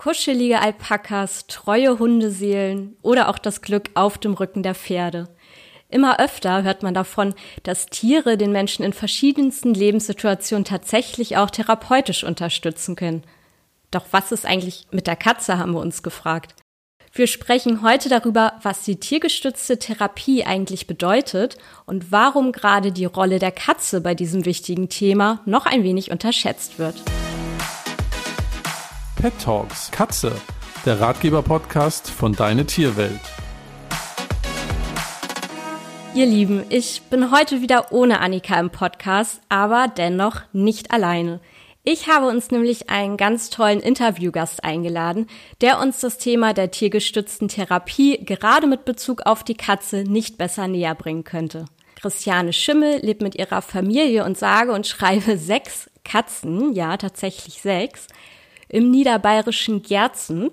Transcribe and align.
Kuschelige 0.00 0.62
Alpakas, 0.62 1.46
treue 1.46 1.98
Hundeseelen 1.98 2.96
oder 3.02 3.28
auch 3.28 3.36
das 3.36 3.60
Glück 3.60 3.90
auf 3.92 4.16
dem 4.16 4.32
Rücken 4.32 4.62
der 4.62 4.74
Pferde. 4.74 5.28
Immer 5.90 6.20
öfter 6.20 6.62
hört 6.62 6.82
man 6.82 6.94
davon, 6.94 7.34
dass 7.64 7.84
Tiere 7.84 8.38
den 8.38 8.50
Menschen 8.50 8.82
in 8.82 8.94
verschiedensten 8.94 9.74
Lebenssituationen 9.74 10.64
tatsächlich 10.64 11.36
auch 11.36 11.50
therapeutisch 11.50 12.24
unterstützen 12.24 12.96
können. 12.96 13.24
Doch 13.90 14.06
was 14.10 14.32
ist 14.32 14.46
eigentlich 14.46 14.86
mit 14.90 15.06
der 15.06 15.16
Katze, 15.16 15.58
haben 15.58 15.74
wir 15.74 15.80
uns 15.80 16.02
gefragt. 16.02 16.54
Wir 17.12 17.26
sprechen 17.26 17.82
heute 17.82 18.08
darüber, 18.08 18.54
was 18.62 18.84
die 18.84 18.96
tiergestützte 18.96 19.78
Therapie 19.78 20.44
eigentlich 20.46 20.86
bedeutet 20.86 21.58
und 21.84 22.10
warum 22.10 22.52
gerade 22.52 22.90
die 22.90 23.04
Rolle 23.04 23.38
der 23.38 23.52
Katze 23.52 24.00
bei 24.00 24.14
diesem 24.14 24.46
wichtigen 24.46 24.88
Thema 24.88 25.42
noch 25.44 25.66
ein 25.66 25.82
wenig 25.82 26.10
unterschätzt 26.10 26.78
wird. 26.78 27.02
Pet 29.16 29.32
Talks 29.38 29.90
Katze, 29.90 30.32
der 30.86 31.00
Ratgeber-Podcast 31.00 32.10
von 32.10 32.32
Deine 32.32 32.64
Tierwelt. 32.64 33.20
Ihr 36.14 36.26
Lieben, 36.26 36.64
ich 36.70 37.02
bin 37.10 37.30
heute 37.30 37.60
wieder 37.60 37.92
ohne 37.92 38.20
Annika 38.20 38.58
im 38.58 38.70
Podcast, 38.70 39.42
aber 39.48 39.88
dennoch 39.88 40.40
nicht 40.52 40.90
alleine. 40.90 41.40
Ich 41.84 42.08
habe 42.08 42.28
uns 42.28 42.50
nämlich 42.50 42.88
einen 42.88 43.16
ganz 43.16 43.50
tollen 43.50 43.80
Interviewgast 43.80 44.64
eingeladen, 44.64 45.26
der 45.60 45.80
uns 45.80 46.00
das 46.00 46.16
Thema 46.16 46.54
der 46.54 46.70
tiergestützten 46.70 47.48
Therapie 47.48 48.24
gerade 48.24 48.66
mit 48.66 48.84
Bezug 48.84 49.22
auf 49.26 49.44
die 49.44 49.56
Katze 49.56 50.04
nicht 50.04 50.38
besser 50.38 50.66
näher 50.66 50.94
bringen 50.94 51.24
könnte. 51.24 51.66
Christiane 52.00 52.54
Schimmel 52.54 53.00
lebt 53.02 53.20
mit 53.20 53.34
ihrer 53.34 53.60
Familie 53.60 54.24
und 54.24 54.38
sage 54.38 54.72
und 54.72 54.86
schreibe 54.86 55.36
sechs 55.36 55.90
Katzen, 56.04 56.72
ja 56.72 56.96
tatsächlich 56.96 57.60
sechs, 57.60 58.06
im 58.70 58.90
niederbayerischen 58.90 59.82
Gerzen. 59.82 60.50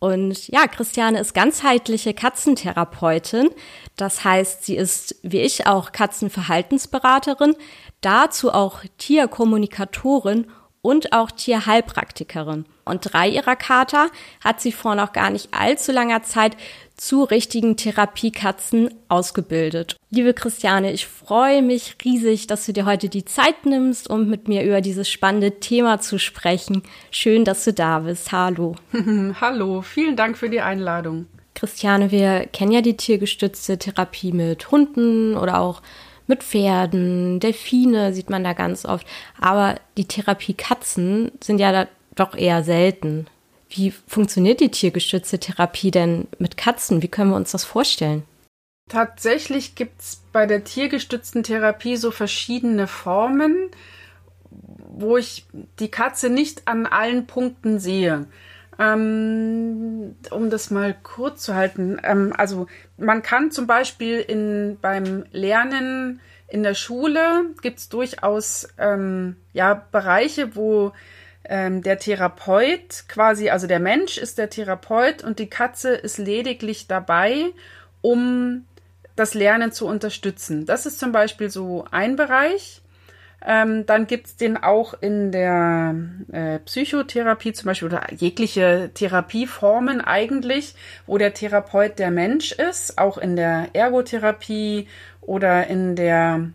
Und 0.00 0.48
ja, 0.48 0.66
Christiane 0.66 1.20
ist 1.20 1.34
ganzheitliche 1.34 2.14
Katzentherapeutin. 2.14 3.50
Das 3.96 4.24
heißt, 4.24 4.64
sie 4.64 4.76
ist 4.76 5.16
wie 5.22 5.40
ich 5.40 5.66
auch 5.66 5.92
Katzenverhaltensberaterin, 5.92 7.56
dazu 8.00 8.52
auch 8.52 8.80
Tierkommunikatorin 8.98 10.46
und 10.82 11.12
auch 11.12 11.30
Tierheilpraktikerin. 11.30 12.64
Und 12.84 13.12
drei 13.12 13.28
ihrer 13.28 13.56
Kater 13.56 14.08
hat 14.42 14.60
sie 14.60 14.72
vor 14.72 14.94
noch 14.94 15.12
gar 15.12 15.30
nicht 15.30 15.48
allzu 15.52 15.92
langer 15.92 16.22
Zeit 16.22 16.56
zu 16.96 17.24
richtigen 17.24 17.76
Therapiekatzen 17.76 18.92
ausgebildet. 19.08 19.96
Liebe 20.10 20.34
Christiane, 20.34 20.92
ich 20.92 21.06
freue 21.06 21.62
mich 21.62 21.96
riesig, 22.04 22.46
dass 22.46 22.66
du 22.66 22.72
dir 22.72 22.86
heute 22.86 23.08
die 23.08 23.24
Zeit 23.24 23.66
nimmst, 23.66 24.08
um 24.10 24.28
mit 24.28 24.48
mir 24.48 24.64
über 24.64 24.80
dieses 24.80 25.08
spannende 25.08 25.60
Thema 25.60 26.00
zu 26.00 26.18
sprechen. 26.18 26.82
Schön, 27.10 27.44
dass 27.44 27.64
du 27.64 27.72
da 27.72 28.00
bist. 28.00 28.32
Hallo. 28.32 28.74
Hallo, 29.40 29.82
vielen 29.82 30.16
Dank 30.16 30.36
für 30.36 30.50
die 30.50 30.60
Einladung. 30.60 31.26
Christiane, 31.54 32.10
wir 32.12 32.46
kennen 32.46 32.72
ja 32.72 32.82
die 32.82 32.96
tiergestützte 32.96 33.78
Therapie 33.78 34.32
mit 34.32 34.70
Hunden 34.70 35.36
oder 35.36 35.60
auch 35.60 35.82
mit 36.28 36.42
Pferden, 36.42 37.40
Delfine 37.40 38.12
sieht 38.12 38.30
man 38.30 38.44
da 38.44 38.52
ganz 38.52 38.84
oft. 38.84 39.06
Aber 39.40 39.76
die 39.96 40.06
Therapie 40.06 40.54
Katzen 40.54 41.32
sind 41.42 41.58
ja 41.58 41.86
doch 42.14 42.34
eher 42.34 42.62
selten. 42.64 43.26
Wie 43.68 43.90
funktioniert 43.90 44.60
die 44.60 44.70
tiergestützte 44.70 45.38
Therapie 45.38 45.90
denn 45.90 46.26
mit 46.38 46.56
Katzen? 46.56 47.02
Wie 47.02 47.08
können 47.08 47.30
wir 47.30 47.36
uns 47.36 47.52
das 47.52 47.64
vorstellen? 47.64 48.24
Tatsächlich 48.88 49.74
gibt 49.74 50.00
es 50.00 50.22
bei 50.32 50.46
der 50.46 50.64
tiergestützten 50.64 51.42
Therapie 51.42 51.96
so 51.96 52.10
verschiedene 52.10 52.86
Formen, 52.86 53.70
wo 54.50 55.18
ich 55.18 55.44
die 55.78 55.90
Katze 55.90 56.30
nicht 56.30 56.66
an 56.66 56.86
allen 56.86 57.26
Punkten 57.26 57.78
sehe. 57.78 58.26
Ähm, 58.78 60.14
um 60.30 60.50
das 60.50 60.70
mal 60.70 60.94
kurz 61.02 61.42
zu 61.42 61.54
halten, 61.54 62.00
ähm, 62.04 62.32
also 62.36 62.68
man 62.96 63.22
kann 63.22 63.50
zum 63.50 63.66
Beispiel 63.66 64.20
in, 64.20 64.78
beim 64.80 65.24
Lernen 65.32 66.20
in 66.48 66.62
der 66.62 66.74
Schule 66.74 67.46
gibt 67.60 67.78
es 67.78 67.88
durchaus 67.88 68.68
ähm, 68.78 69.36
ja, 69.52 69.74
Bereiche, 69.74 70.56
wo 70.56 70.92
ähm, 71.44 71.82
der 71.82 71.98
Therapeut 71.98 73.04
quasi, 73.08 73.50
also 73.50 73.66
der 73.66 73.80
Mensch 73.80 74.16
ist 74.16 74.38
der 74.38 74.50
Therapeut 74.50 75.22
und 75.22 75.38
die 75.38 75.50
Katze 75.50 75.94
ist 75.94 76.18
lediglich 76.18 76.86
dabei, 76.86 77.46
um 78.00 78.64
das 79.16 79.34
Lernen 79.34 79.72
zu 79.72 79.86
unterstützen. 79.86 80.66
Das 80.66 80.86
ist 80.86 80.98
zum 80.98 81.12
Beispiel 81.12 81.50
so 81.50 81.84
ein 81.90 82.16
Bereich. 82.16 82.80
Ähm, 83.46 83.86
dann 83.86 84.06
gibt's 84.08 84.36
den 84.36 84.56
auch 84.56 84.94
in 85.00 85.30
der 85.30 85.94
äh, 86.32 86.58
Psychotherapie 86.60 87.52
zum 87.52 87.66
Beispiel 87.66 87.88
oder 87.88 88.12
jegliche 88.12 88.90
Therapieformen 88.92 90.00
eigentlich, 90.00 90.74
wo 91.06 91.18
der 91.18 91.34
Therapeut 91.34 91.98
der 92.00 92.10
Mensch 92.10 92.50
ist, 92.52 92.98
auch 92.98 93.16
in 93.16 93.36
der 93.36 93.68
Ergotherapie 93.74 94.88
oder 95.20 95.68
in 95.68 95.94
der 95.94 96.50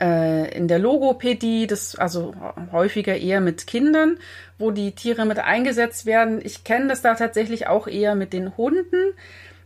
äh, 0.00 0.56
in 0.56 0.68
der 0.68 0.78
Logopädie, 0.78 1.66
das 1.66 1.96
also 1.96 2.34
häufiger 2.72 3.16
eher 3.16 3.40
mit 3.40 3.66
Kindern, 3.66 4.18
wo 4.58 4.70
die 4.70 4.92
Tiere 4.92 5.24
mit 5.24 5.38
eingesetzt 5.38 6.06
werden. 6.06 6.40
Ich 6.42 6.64
kenne 6.64 6.88
das 6.88 7.02
da 7.02 7.14
tatsächlich 7.14 7.66
auch 7.66 7.86
eher 7.86 8.14
mit 8.14 8.32
den 8.32 8.56
Hunden, 8.56 9.14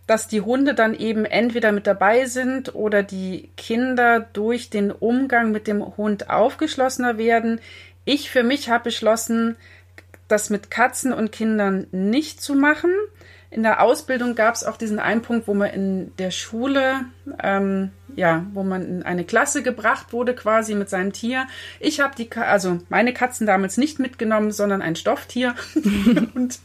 dass 0.07 0.29
die 0.29 0.41
Hunde 0.41 0.75
dann 0.75 0.95
eben 0.95 1.25
entweder 1.25 1.73
mit 1.73 1.87
dabei 1.87 2.27
sind 2.27 2.75
oder 2.75 3.03
die 3.03 3.51
Kinder 3.57 4.21
durch 4.33 4.71
den 4.71 4.93
Umgang 4.93 5.51
mit 5.51 5.67
dem 5.67 5.97
Hund 5.97 6.31
aufgeschlossener 6.31 7.19
werden. 7.19 7.61
Ich 8.05 8.31
für 8.31 8.45
mich 8.45 8.71
habe 8.71 8.85
beschlossen, 8.85 9.57
das 10.29 10.51
mit 10.51 10.71
Katzen 10.71 11.13
und 11.13 11.33
Kindern 11.33 11.87
nicht 11.91 12.41
zu 12.41 12.55
machen. 12.55 12.93
In 13.51 13.63
der 13.63 13.83
Ausbildung 13.83 14.35
gab 14.35 14.55
es 14.55 14.65
auch 14.65 14.77
diesen 14.77 14.99
einen 14.99 15.23
Punkt, 15.23 15.49
wo 15.49 15.55
man 15.55 15.71
in 15.71 16.17
der 16.17 16.31
Schule 16.31 17.07
ähm, 17.43 17.91
ja, 18.17 18.47
wo 18.55 18.63
man 18.63 18.87
in 18.87 19.03
eine 19.03 19.25
Klasse 19.25 19.63
gebracht 19.63 20.13
wurde, 20.13 20.35
quasi 20.35 20.75
mit 20.75 20.89
seinem 20.89 21.13
Tier. 21.13 21.47
Ich 21.81 22.01
habe 22.01 22.15
die, 22.17 22.31
also 22.33 22.79
meine 22.89 23.13
Katzen 23.13 23.47
damals 23.47 23.77
nicht 23.77 23.99
mitgenommen, 23.99 24.51
sondern 24.53 24.81
ein 24.81 24.97
Stofftier. 24.97 25.55
und 26.35 26.59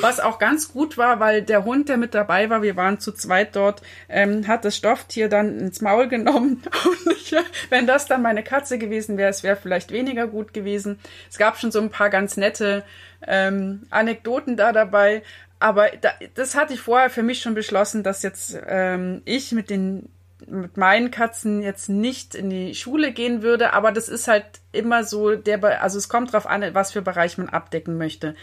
was 0.00 0.20
auch 0.20 0.38
ganz 0.38 0.72
gut 0.72 0.98
war, 0.98 1.20
weil 1.20 1.42
der 1.42 1.64
Hund, 1.64 1.88
der 1.88 1.96
mit 1.96 2.12
dabei 2.12 2.50
war, 2.50 2.62
wir 2.62 2.76
waren 2.76 2.98
zu 2.98 3.12
zweit 3.12 3.54
dort, 3.54 3.82
ähm, 4.08 4.48
hat 4.48 4.64
das 4.64 4.76
Stofftier 4.76 5.28
dann 5.28 5.58
ins 5.58 5.80
Maul 5.80 6.08
genommen. 6.08 6.62
Und 6.84 7.12
ich, 7.12 7.34
wenn 7.70 7.86
das 7.86 8.06
dann 8.06 8.22
meine 8.22 8.42
Katze 8.42 8.78
gewesen 8.78 9.16
wäre, 9.16 9.30
es 9.30 9.42
wäre 9.42 9.56
vielleicht 9.56 9.92
weniger 9.92 10.26
gut 10.26 10.52
gewesen. 10.52 10.98
Es 11.30 11.38
gab 11.38 11.58
schon 11.58 11.70
so 11.70 11.80
ein 11.80 11.90
paar 11.90 12.10
ganz 12.10 12.36
nette 12.36 12.84
ähm, 13.26 13.86
Anekdoten 13.90 14.56
da 14.56 14.72
dabei. 14.72 15.22
Aber 15.58 15.88
da, 16.00 16.10
das 16.34 16.54
hatte 16.54 16.74
ich 16.74 16.80
vorher 16.80 17.10
für 17.10 17.22
mich 17.22 17.40
schon 17.40 17.54
beschlossen, 17.54 18.02
dass 18.02 18.22
jetzt 18.22 18.58
ähm, 18.66 19.22
ich 19.24 19.52
mit 19.52 19.70
den 19.70 20.08
mit 20.46 20.76
meinen 20.76 21.10
Katzen 21.10 21.62
jetzt 21.62 21.88
nicht 21.88 22.34
in 22.34 22.50
die 22.50 22.74
Schule 22.74 23.12
gehen 23.12 23.42
würde, 23.42 23.72
aber 23.72 23.90
das 23.90 24.08
ist 24.08 24.28
halt 24.28 24.44
immer 24.70 25.02
so 25.02 25.34
der, 25.34 25.82
also 25.82 25.98
es 25.98 26.08
kommt 26.08 26.32
drauf 26.32 26.46
an, 26.46 26.62
was 26.74 26.92
für 26.92 27.02
Bereich 27.02 27.38
man 27.38 27.48
abdecken 27.48 27.96
möchte. 27.96 28.34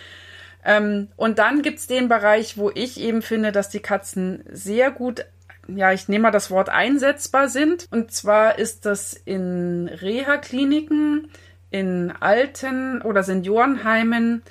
Ähm, 0.66 1.10
und 1.16 1.40
dann 1.40 1.62
gibt's 1.62 1.88
den 1.88 2.08
Bereich, 2.08 2.58
wo 2.58 2.72
ich 2.74 3.00
eben 3.00 3.22
finde, 3.22 3.52
dass 3.52 3.70
die 3.70 3.82
Katzen 3.82 4.44
sehr 4.50 4.92
gut, 4.92 5.26
ja, 5.68 5.92
ich 5.92 6.08
nehme 6.08 6.24
mal 6.24 6.32
das 6.32 6.52
Wort 6.52 6.70
einsetzbar 6.70 7.50
sind. 7.50 7.88
Und 7.92 8.12
zwar 8.12 8.60
ist 8.60 8.86
das 8.86 9.14
in 9.14 9.88
Reha-Kliniken, 9.88 11.30
in 11.70 12.12
Alten- 12.20 13.02
oder 13.02 13.24
Seniorenheimen, 13.24 14.44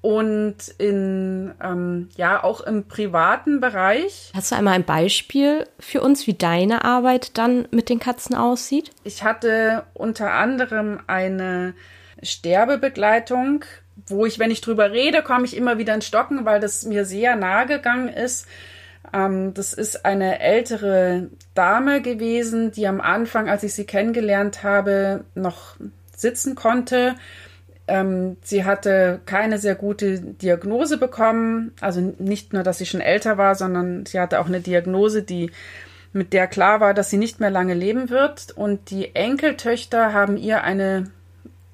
und 0.00 0.56
in 0.78 1.52
ähm, 1.62 2.08
ja 2.16 2.42
auch 2.42 2.60
im 2.60 2.84
privaten 2.84 3.60
Bereich. 3.60 4.30
Hast 4.34 4.52
du 4.52 4.56
einmal 4.56 4.74
ein 4.74 4.84
Beispiel 4.84 5.66
für 5.80 6.02
uns, 6.02 6.26
wie 6.26 6.34
deine 6.34 6.84
Arbeit 6.84 7.36
dann 7.36 7.66
mit 7.70 7.88
den 7.88 7.98
Katzen 7.98 8.36
aussieht? 8.36 8.90
Ich 9.04 9.24
hatte 9.24 9.84
unter 9.94 10.32
anderem 10.32 11.00
eine 11.08 11.74
Sterbebegleitung, 12.22 13.64
wo 14.06 14.24
ich, 14.24 14.38
wenn 14.38 14.52
ich 14.52 14.60
drüber 14.60 14.92
rede, 14.92 15.22
komme 15.22 15.44
ich 15.44 15.56
immer 15.56 15.78
wieder 15.78 15.94
in 15.94 16.02
Stocken, 16.02 16.44
weil 16.44 16.60
das 16.60 16.84
mir 16.84 17.04
sehr 17.04 17.34
nahe 17.34 17.66
gegangen 17.66 18.08
ist. 18.08 18.46
Ähm, 19.12 19.52
das 19.54 19.72
ist 19.72 20.04
eine 20.04 20.38
ältere 20.38 21.28
Dame 21.54 22.02
gewesen, 22.02 22.70
die 22.70 22.86
am 22.86 23.00
Anfang, 23.00 23.48
als 23.48 23.64
ich 23.64 23.74
sie 23.74 23.84
kennengelernt 23.84 24.62
habe, 24.62 25.24
noch 25.34 25.74
sitzen 26.14 26.54
konnte 26.54 27.16
ähm, 27.88 28.36
sie 28.42 28.64
hatte 28.64 29.20
keine 29.26 29.58
sehr 29.58 29.74
gute 29.74 30.20
Diagnose 30.20 30.98
bekommen. 30.98 31.72
Also 31.80 32.00
nicht 32.18 32.52
nur, 32.52 32.62
dass 32.62 32.78
sie 32.78 32.86
schon 32.86 33.00
älter 33.00 33.38
war, 33.38 33.54
sondern 33.54 34.06
sie 34.06 34.20
hatte 34.20 34.40
auch 34.40 34.46
eine 34.46 34.60
Diagnose, 34.60 35.22
die 35.22 35.50
mit 36.12 36.32
der 36.32 36.46
klar 36.46 36.80
war, 36.80 36.94
dass 36.94 37.10
sie 37.10 37.18
nicht 37.18 37.40
mehr 37.40 37.50
lange 37.50 37.74
leben 37.74 38.10
wird. 38.10 38.52
Und 38.56 38.90
die 38.90 39.14
Enkeltöchter 39.14 40.12
haben 40.12 40.36
ihr 40.36 40.62
eine 40.62 41.10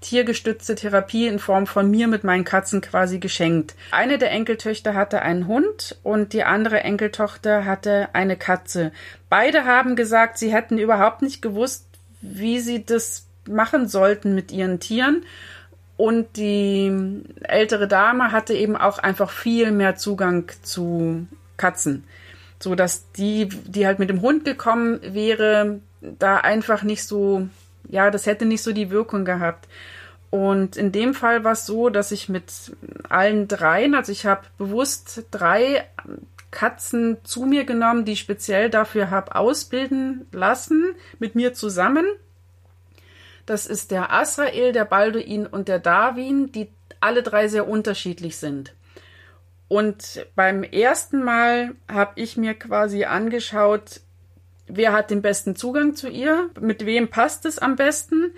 tiergestützte 0.00 0.75
Therapie 0.75 1.26
in 1.26 1.38
Form 1.38 1.66
von 1.66 1.90
mir 1.90 2.08
mit 2.08 2.25
meinen 2.25 2.44
Katzen 2.44 2.81
quasi 2.81 3.19
geschenkt. 3.19 3.75
Eine 3.90 4.19
der 4.19 4.31
Enkeltöchter 4.31 4.94
hatte 4.94 5.22
einen 5.22 5.46
Hund 5.46 5.99
und 6.02 6.34
die 6.34 6.44
andere 6.44 6.81
Enkeltochter 6.81 7.64
hatte 7.64 8.08
eine 8.12 8.37
Katze. 8.37 8.93
Beide 9.31 9.64
haben 9.64 9.96
gesagt, 9.96 10.37
sie 10.37 10.52
hätten 10.52 10.78
überhaupt 10.78 11.22
nicht 11.22 11.40
gewusst, 11.40 11.87
wie 12.20 12.61
sie 12.61 12.84
das 12.84 13.26
machen 13.49 13.88
sollten 13.88 14.34
mit 14.34 14.52
ihren 14.52 14.78
Tieren 14.78 15.25
Und 15.96 16.37
die 16.37 17.23
ältere 17.43 17.87
Dame 17.87 18.32
hatte 18.32 18.55
eben 18.55 18.76
auch 18.76 18.99
einfach 18.99 19.31
viel 19.31 19.70
mehr 19.70 19.96
Zugang 19.96 20.50
zu 20.62 21.26
Katzen. 21.56 22.05
So 22.61 22.75
dass 22.75 23.11
die, 23.12 23.49
die 23.49 23.87
halt 23.87 23.99
mit 23.99 24.08
dem 24.08 24.23
Hund 24.23 24.44
gekommen 24.44 25.00
wäre, 25.02 25.81
da 26.00 26.38
einfach 26.38 26.82
nicht 26.82 27.05
so, 27.05 27.49
ja, 27.88 28.11
das 28.11 28.26
hätte 28.26 28.44
nicht 28.44 28.62
so 28.62 28.73
die 28.73 28.91
Wirkung 28.91 29.25
gehabt. 29.25 29.69
Und 30.31 30.76
in 30.76 30.91
dem 30.91 31.14
Fall 31.14 31.44
war 31.44 31.52
es 31.52 31.64
so, 31.64 31.91
dass 31.91 32.11
ich 32.11 32.29
mit 32.29 32.73
allen 33.08 33.47
dreien, 33.47 33.94
also 33.94 34.11
ich 34.11 34.26
habe 34.26 34.43
bewusst 34.58 35.26
drei 35.31 35.85
Katzen 36.50 37.19
zu 37.23 37.44
mir 37.44 37.64
genommen, 37.64 38.05
die 38.05 38.12
ich 38.12 38.20
speziell 38.20 38.70
dafür 38.70 39.11
habe 39.11 39.37
ausbilden 39.37 40.26
lassen, 40.32 40.94
mit 41.20 41.35
mir 41.35 41.55
zusammen. 41.55 42.05
Das 43.46 43.67
ist 43.67 43.91
der 43.91 44.12
Asrael, 44.12 44.73
der 44.73 44.85
Balduin 44.85 45.46
und 45.46 45.69
der 45.69 45.79
Darwin, 45.79 46.50
die 46.52 46.69
alle 47.00 47.23
drei 47.23 47.49
sehr 47.49 47.69
unterschiedlich 47.69 48.37
sind. 48.37 48.75
Und 49.69 50.26
beim 50.35 50.62
ersten 50.62 51.23
Mal 51.23 51.75
habe 51.91 52.12
ich 52.17 52.37
mir 52.37 52.55
quasi 52.55 53.05
angeschaut, 53.05 54.00
wer 54.67 54.93
hat 54.93 55.11
den 55.11 55.23
besten 55.23 55.56
Zugang 55.56 55.94
zu 55.94 56.08
ihr, 56.08 56.50
mit 56.61 56.87
wem 56.87 57.08
passt 57.08 57.44
es 57.44 57.58
am 57.58 57.76
besten 57.76 58.32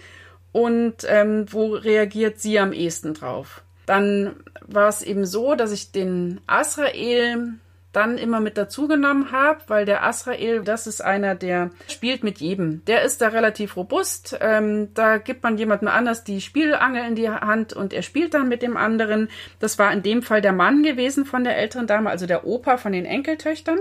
und 0.53 1.05
ähm, 1.07 1.47
wo 1.53 1.75
reagiert 1.75 2.41
sie 2.41 2.59
am 2.59 2.73
ehesten 2.73 3.15
drauf. 3.15 3.63
Dann 3.87 4.37
war 4.67 4.89
es 4.89 5.03
eben 5.03 5.27
so, 5.27 5.55
dass 5.55 5.71
ich 5.71 5.93
den 5.93 6.41
Asrael 6.47 7.55
dann 7.97 8.19
immer 8.19 8.41
mit 8.41 8.59
dazugenommen 8.59 9.33
habe, 9.33 9.61
weil 9.69 9.87
der 9.87 10.05
Asrael, 10.05 10.63
das 10.63 10.87
ist 10.87 11.01
einer, 11.01 11.35
der 11.35 11.71
spielt 11.89 12.23
mit 12.23 12.39
jedem. 12.39 12.85
Der 12.85 13.03
ist 13.03 13.23
da 13.23 13.29
relativ 13.29 13.77
robust. 13.77 14.37
Ähm, 14.41 14.93
da 14.95 15.17
gibt 15.17 15.43
man 15.43 15.57
jemandem 15.57 15.89
anders 15.89 16.23
die 16.23 16.41
Spielangel 16.41 17.07
in 17.07 17.15
die 17.15 17.31
Hand 17.31 17.73
und 17.73 17.93
er 17.93 18.03
spielt 18.03 18.35
dann 18.35 18.49
mit 18.49 18.63
dem 18.63 18.77
anderen. 18.77 19.29
Das 19.59 19.79
war 19.79 19.93
in 19.93 20.03
dem 20.03 20.23
Fall 20.23 20.43
der 20.43 20.53
Mann 20.53 20.83
gewesen 20.83 21.25
von 21.25 21.43
der 21.43 21.57
älteren 21.57 21.87
Dame, 21.87 22.11
also 22.11 22.27
der 22.27 22.47
Opa 22.47 22.77
von 22.77 22.93
den 22.93 23.07
Enkeltöchtern. 23.07 23.79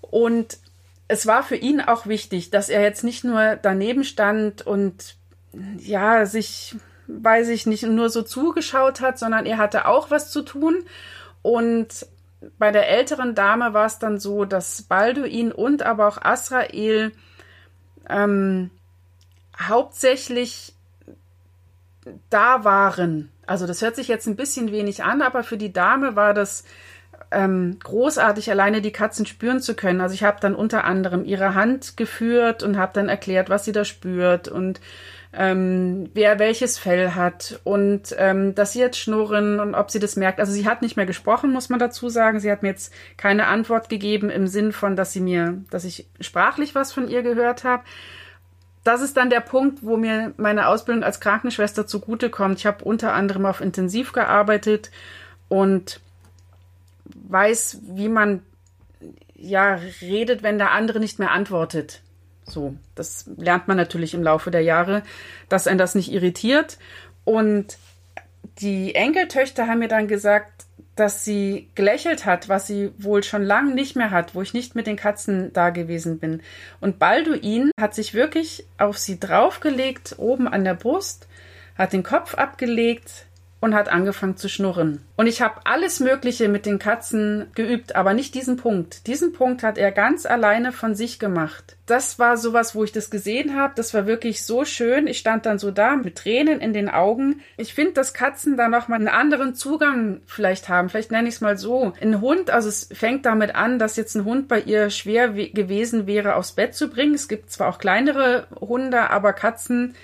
Und 0.00 0.58
es 1.06 1.26
war 1.26 1.42
für 1.42 1.56
ihn 1.56 1.80
auch 1.80 2.06
wichtig, 2.06 2.50
dass 2.50 2.68
er 2.68 2.82
jetzt 2.82 3.04
nicht 3.04 3.22
nur 3.22 3.56
daneben 3.56 4.02
stand 4.02 4.66
und 4.66 5.16
ja, 5.78 6.26
sich, 6.26 6.74
weiß 7.06 7.48
ich 7.50 7.66
nicht, 7.66 7.84
nur 7.84 8.10
so 8.10 8.22
zugeschaut 8.22 9.00
hat, 9.00 9.18
sondern 9.18 9.46
er 9.46 9.58
hatte 9.58 9.86
auch 9.86 10.10
was 10.10 10.30
zu 10.30 10.42
tun. 10.42 10.84
Und 11.42 12.06
bei 12.58 12.70
der 12.70 12.88
älteren 12.88 13.34
Dame 13.34 13.74
war 13.74 13.86
es 13.86 13.98
dann 13.98 14.18
so, 14.18 14.44
dass 14.44 14.82
Balduin 14.82 15.52
und 15.52 15.82
aber 15.82 16.08
auch 16.08 16.20
Asrael 16.20 17.12
ähm, 18.08 18.70
hauptsächlich 19.60 20.74
da 22.30 22.64
waren. 22.64 23.30
Also 23.46 23.66
das 23.66 23.82
hört 23.82 23.96
sich 23.96 24.08
jetzt 24.08 24.26
ein 24.26 24.36
bisschen 24.36 24.72
wenig 24.72 25.04
an, 25.04 25.22
aber 25.22 25.44
für 25.44 25.56
die 25.56 25.72
Dame 25.72 26.16
war 26.16 26.34
das 26.34 26.64
ähm, 27.30 27.78
großartig, 27.82 28.50
alleine 28.50 28.80
die 28.80 28.92
Katzen 28.92 29.26
spüren 29.26 29.60
zu 29.60 29.74
können. 29.74 30.00
Also 30.00 30.14
ich 30.14 30.24
habe 30.24 30.40
dann 30.40 30.54
unter 30.54 30.84
anderem 30.84 31.24
ihre 31.24 31.54
Hand 31.54 31.96
geführt 31.96 32.62
und 32.62 32.76
habe 32.76 32.92
dann 32.94 33.08
erklärt, 33.08 33.50
was 33.50 33.64
sie 33.64 33.72
da 33.72 33.84
spürt 33.84 34.48
und 34.48 34.80
ähm, 35.34 36.10
wer 36.12 36.38
welches 36.38 36.78
Fell 36.78 37.14
hat 37.14 37.60
und 37.64 38.14
ähm, 38.18 38.54
dass 38.54 38.72
sie 38.72 38.80
jetzt 38.80 38.98
schnurren 38.98 39.60
und 39.60 39.74
ob 39.74 39.90
sie 39.90 39.98
das 39.98 40.16
merkt. 40.16 40.40
Also 40.40 40.52
sie 40.52 40.66
hat 40.66 40.82
nicht 40.82 40.96
mehr 40.96 41.06
gesprochen, 41.06 41.52
muss 41.52 41.70
man 41.70 41.78
dazu 41.78 42.10
sagen. 42.10 42.38
Sie 42.38 42.50
hat 42.50 42.62
mir 42.62 42.68
jetzt 42.68 42.92
keine 43.16 43.46
Antwort 43.46 43.88
gegeben 43.88 44.28
im 44.28 44.46
Sinn 44.46 44.72
von, 44.72 44.94
dass 44.94 45.12
sie 45.12 45.20
mir, 45.20 45.62
dass 45.70 45.84
ich 45.84 46.06
sprachlich 46.20 46.74
was 46.74 46.92
von 46.92 47.08
ihr 47.08 47.22
gehört 47.22 47.64
habe. 47.64 47.82
Das 48.84 49.00
ist 49.00 49.16
dann 49.16 49.30
der 49.30 49.40
Punkt, 49.40 49.82
wo 49.82 49.96
mir 49.96 50.34
meine 50.36 50.66
Ausbildung 50.66 51.04
als 51.04 51.20
Krankenschwester 51.20 51.86
zugutekommt. 51.86 52.58
Ich 52.58 52.66
habe 52.66 52.84
unter 52.84 53.14
anderem 53.14 53.46
auf 53.46 53.60
Intensiv 53.60 54.12
gearbeitet 54.12 54.90
und 55.48 56.00
weiß, 57.04 57.78
wie 57.82 58.08
man 58.08 58.42
ja 59.34 59.78
redet, 60.02 60.42
wenn 60.42 60.58
der 60.58 60.72
andere 60.72 61.00
nicht 61.00 61.18
mehr 61.18 61.30
antwortet. 61.30 62.02
So, 62.52 62.74
das 62.94 63.24
lernt 63.36 63.66
man 63.66 63.76
natürlich 63.76 64.14
im 64.14 64.22
Laufe 64.22 64.50
der 64.50 64.60
Jahre, 64.60 65.02
dass 65.48 65.66
ein 65.66 65.78
das 65.78 65.94
nicht 65.94 66.12
irritiert. 66.12 66.78
Und 67.24 67.78
die 68.58 68.94
Enkeltöchter 68.94 69.66
haben 69.66 69.78
mir 69.78 69.88
dann 69.88 70.08
gesagt, 70.08 70.66
dass 70.94 71.24
sie 71.24 71.70
gelächelt 71.74 72.26
hat, 72.26 72.50
was 72.50 72.66
sie 72.66 72.90
wohl 72.98 73.22
schon 73.22 73.42
lange 73.42 73.74
nicht 73.74 73.96
mehr 73.96 74.10
hat, 74.10 74.34
wo 74.34 74.42
ich 74.42 74.52
nicht 74.52 74.74
mit 74.74 74.86
den 74.86 74.96
Katzen 74.96 75.52
da 75.54 75.70
gewesen 75.70 76.18
bin. 76.18 76.42
Und 76.80 76.98
Balduin 76.98 77.70
hat 77.80 77.94
sich 77.94 78.12
wirklich 78.12 78.66
auf 78.76 78.98
sie 78.98 79.18
draufgelegt, 79.18 80.16
oben 80.18 80.46
an 80.46 80.64
der 80.64 80.74
Brust, 80.74 81.28
hat 81.78 81.94
den 81.94 82.02
Kopf 82.02 82.34
abgelegt, 82.34 83.24
und 83.62 83.76
hat 83.76 83.88
angefangen 83.88 84.36
zu 84.36 84.48
schnurren. 84.48 85.02
Und 85.14 85.28
ich 85.28 85.40
habe 85.40 85.60
alles 85.64 86.00
Mögliche 86.00 86.48
mit 86.48 86.66
den 86.66 86.80
Katzen 86.80 87.46
geübt, 87.54 87.94
aber 87.94 88.12
nicht 88.12 88.34
diesen 88.34 88.56
Punkt. 88.56 89.06
Diesen 89.06 89.32
Punkt 89.32 89.62
hat 89.62 89.78
er 89.78 89.92
ganz 89.92 90.26
alleine 90.26 90.72
von 90.72 90.96
sich 90.96 91.20
gemacht. 91.20 91.76
Das 91.86 92.18
war 92.18 92.36
sowas, 92.36 92.74
wo 92.74 92.82
ich 92.82 92.90
das 92.90 93.08
gesehen 93.08 93.54
habe. 93.54 93.74
Das 93.76 93.94
war 93.94 94.04
wirklich 94.04 94.44
so 94.44 94.64
schön. 94.64 95.06
Ich 95.06 95.18
stand 95.18 95.46
dann 95.46 95.60
so 95.60 95.70
da 95.70 95.94
mit 95.94 96.16
Tränen 96.16 96.60
in 96.60 96.72
den 96.72 96.88
Augen. 96.88 97.40
Ich 97.56 97.72
finde, 97.72 97.92
dass 97.92 98.14
Katzen 98.14 98.56
da 98.56 98.66
nochmal 98.66 98.98
einen 98.98 99.06
anderen 99.06 99.54
Zugang 99.54 100.22
vielleicht 100.26 100.68
haben. 100.68 100.88
Vielleicht 100.88 101.12
nenne 101.12 101.28
ich 101.28 101.36
es 101.36 101.40
mal 101.40 101.56
so. 101.56 101.92
Ein 102.00 102.20
Hund, 102.20 102.50
also 102.50 102.68
es 102.68 102.88
fängt 102.92 103.26
damit 103.26 103.54
an, 103.54 103.78
dass 103.78 103.94
jetzt 103.94 104.16
ein 104.16 104.24
Hund 104.24 104.48
bei 104.48 104.60
ihr 104.60 104.90
schwer 104.90 105.28
gewesen 105.28 106.08
wäre, 106.08 106.34
aufs 106.34 106.50
Bett 106.50 106.74
zu 106.74 106.88
bringen. 106.88 107.14
Es 107.14 107.28
gibt 107.28 107.52
zwar 107.52 107.68
auch 107.68 107.78
kleinere 107.78 108.48
Hunde, 108.60 109.10
aber 109.10 109.32
Katzen 109.32 109.94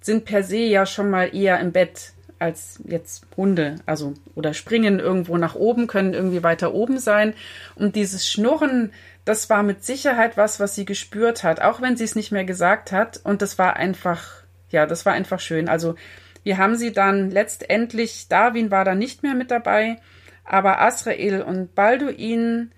sind 0.00 0.24
per 0.24 0.44
se 0.44 0.58
ja 0.58 0.86
schon 0.86 1.10
mal 1.10 1.34
eher 1.34 1.58
im 1.58 1.72
Bett 1.72 2.12
als 2.40 2.80
jetzt 2.84 3.26
Hunde, 3.36 3.76
also 3.86 4.14
oder 4.34 4.54
springen 4.54 4.98
irgendwo 4.98 5.36
nach 5.36 5.54
oben, 5.54 5.86
können 5.86 6.14
irgendwie 6.14 6.42
weiter 6.42 6.74
oben 6.74 6.98
sein. 6.98 7.34
Und 7.76 7.96
dieses 7.96 8.26
Schnurren, 8.28 8.92
das 9.24 9.50
war 9.50 9.62
mit 9.62 9.84
Sicherheit 9.84 10.36
was, 10.36 10.58
was 10.58 10.74
sie 10.74 10.86
gespürt 10.86 11.44
hat, 11.44 11.60
auch 11.60 11.80
wenn 11.80 11.96
sie 11.96 12.04
es 12.04 12.16
nicht 12.16 12.32
mehr 12.32 12.44
gesagt 12.44 12.92
hat. 12.92 13.20
Und 13.22 13.42
das 13.42 13.58
war 13.58 13.76
einfach, 13.76 14.42
ja, 14.70 14.86
das 14.86 15.04
war 15.04 15.12
einfach 15.12 15.38
schön. 15.38 15.68
Also 15.68 15.94
wir 16.42 16.56
haben 16.56 16.76
sie 16.76 16.92
dann 16.92 17.30
letztendlich, 17.30 18.28
Darwin 18.28 18.70
war 18.70 18.84
da 18.84 18.94
nicht 18.94 19.22
mehr 19.22 19.34
mit 19.34 19.50
dabei, 19.50 19.98
aber 20.44 20.80
Asrael 20.80 21.42
und 21.42 21.74
Balduin, 21.74 22.72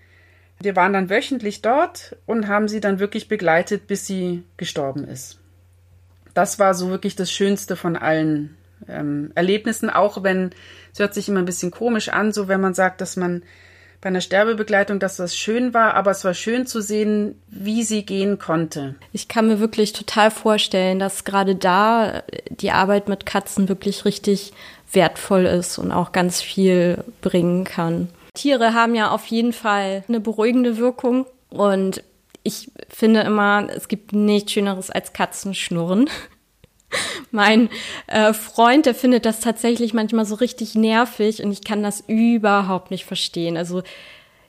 wir 0.61 0.75
waren 0.75 0.93
dann 0.93 1.09
wöchentlich 1.09 1.63
dort 1.63 2.17
und 2.27 2.49
haben 2.49 2.67
sie 2.67 2.81
dann 2.81 2.99
wirklich 2.99 3.29
begleitet, 3.29 3.87
bis 3.87 4.07
sie 4.07 4.43
gestorben 4.57 5.07
ist. 5.07 5.39
Das 6.35 6.59
war 6.59 6.75
so 6.75 6.89
wirklich 6.91 7.15
das 7.15 7.31
Schönste 7.31 7.77
von 7.77 7.97
allen 7.97 8.57
ähm, 8.89 9.33
Erlebnissen, 9.35 9.91
auch 9.91 10.23
wenn 10.23 10.51
es 10.93 10.99
hört 10.99 11.15
sich 11.15 11.29
immer 11.29 11.41
ein 11.41 11.47
bisschen 11.47 11.71
komisch 11.71 12.09
an, 12.11 12.33
so 12.33 12.49
wenn 12.49 12.61
man 12.61 12.75
sagt, 12.75 13.01
dass 13.01 13.17
man 13.17 13.43
bei 14.03 14.09
einer 14.09 14.21
Sterbebegleitung, 14.21 14.99
dass 14.99 15.17
das 15.17 15.37
schön 15.37 15.75
war, 15.75 15.95
aber 15.95 16.11
es 16.11 16.25
war 16.25 16.35
schön 16.35 16.67
zu 16.67 16.83
sehen, 16.83 17.41
wie 17.49 17.85
sie 17.85 18.05
gehen 18.05 18.39
konnte. 18.39 18.97
Ich 19.13 19.29
kann 19.29 19.47
mir 19.47 19.61
wirklich 19.61 19.93
total 19.93 20.33
vorstellen, 20.33 20.99
dass 20.99 21.25
gerade 21.25 21.55
da 21.55 22.25
die 22.51 22.73
Arbeit 22.73 23.09
mit 23.09 23.27
Katzen 23.27 23.69
wirklich 23.69 24.05
richtig 24.05 24.53
wertvoll 24.91 25.47
ist 25.47 25.79
und 25.79 25.93
auch 25.93 26.11
ganz 26.11 26.43
viel 26.43 27.05
bringen 27.21 27.63
kann. 27.65 28.09
Tiere 28.35 28.75
haben 28.75 28.97
ja 28.97 29.13
auf 29.13 29.27
jeden 29.27 29.53
Fall 29.53 30.05
eine 30.09 30.19
beruhigende 30.19 30.79
Wirkung 30.79 31.27
und 31.49 32.03
ich 32.43 32.73
finde 32.89 33.21
immer, 33.21 33.69
es 33.75 33.87
gibt 33.87 34.13
nichts 34.13 34.51
Schöneres 34.53 34.91
als 34.91 35.13
Katzen 35.13 35.55
schnurren. 35.55 36.11
mein 37.31 37.69
äh, 38.07 38.33
Freund, 38.33 38.87
der 38.87 38.95
findet 38.95 39.27
das 39.27 39.41
tatsächlich 39.41 39.95
manchmal 39.95 40.25
so 40.25 40.35
richtig 40.35 40.75
nervig 40.75 41.43
und 41.43 41.53
ich 41.53 41.65
kann 41.65 41.83
das 41.83 42.05
überhaupt 42.07 42.91
nicht 42.91 43.05
verstehen. 43.05 43.57
Also 43.57 43.83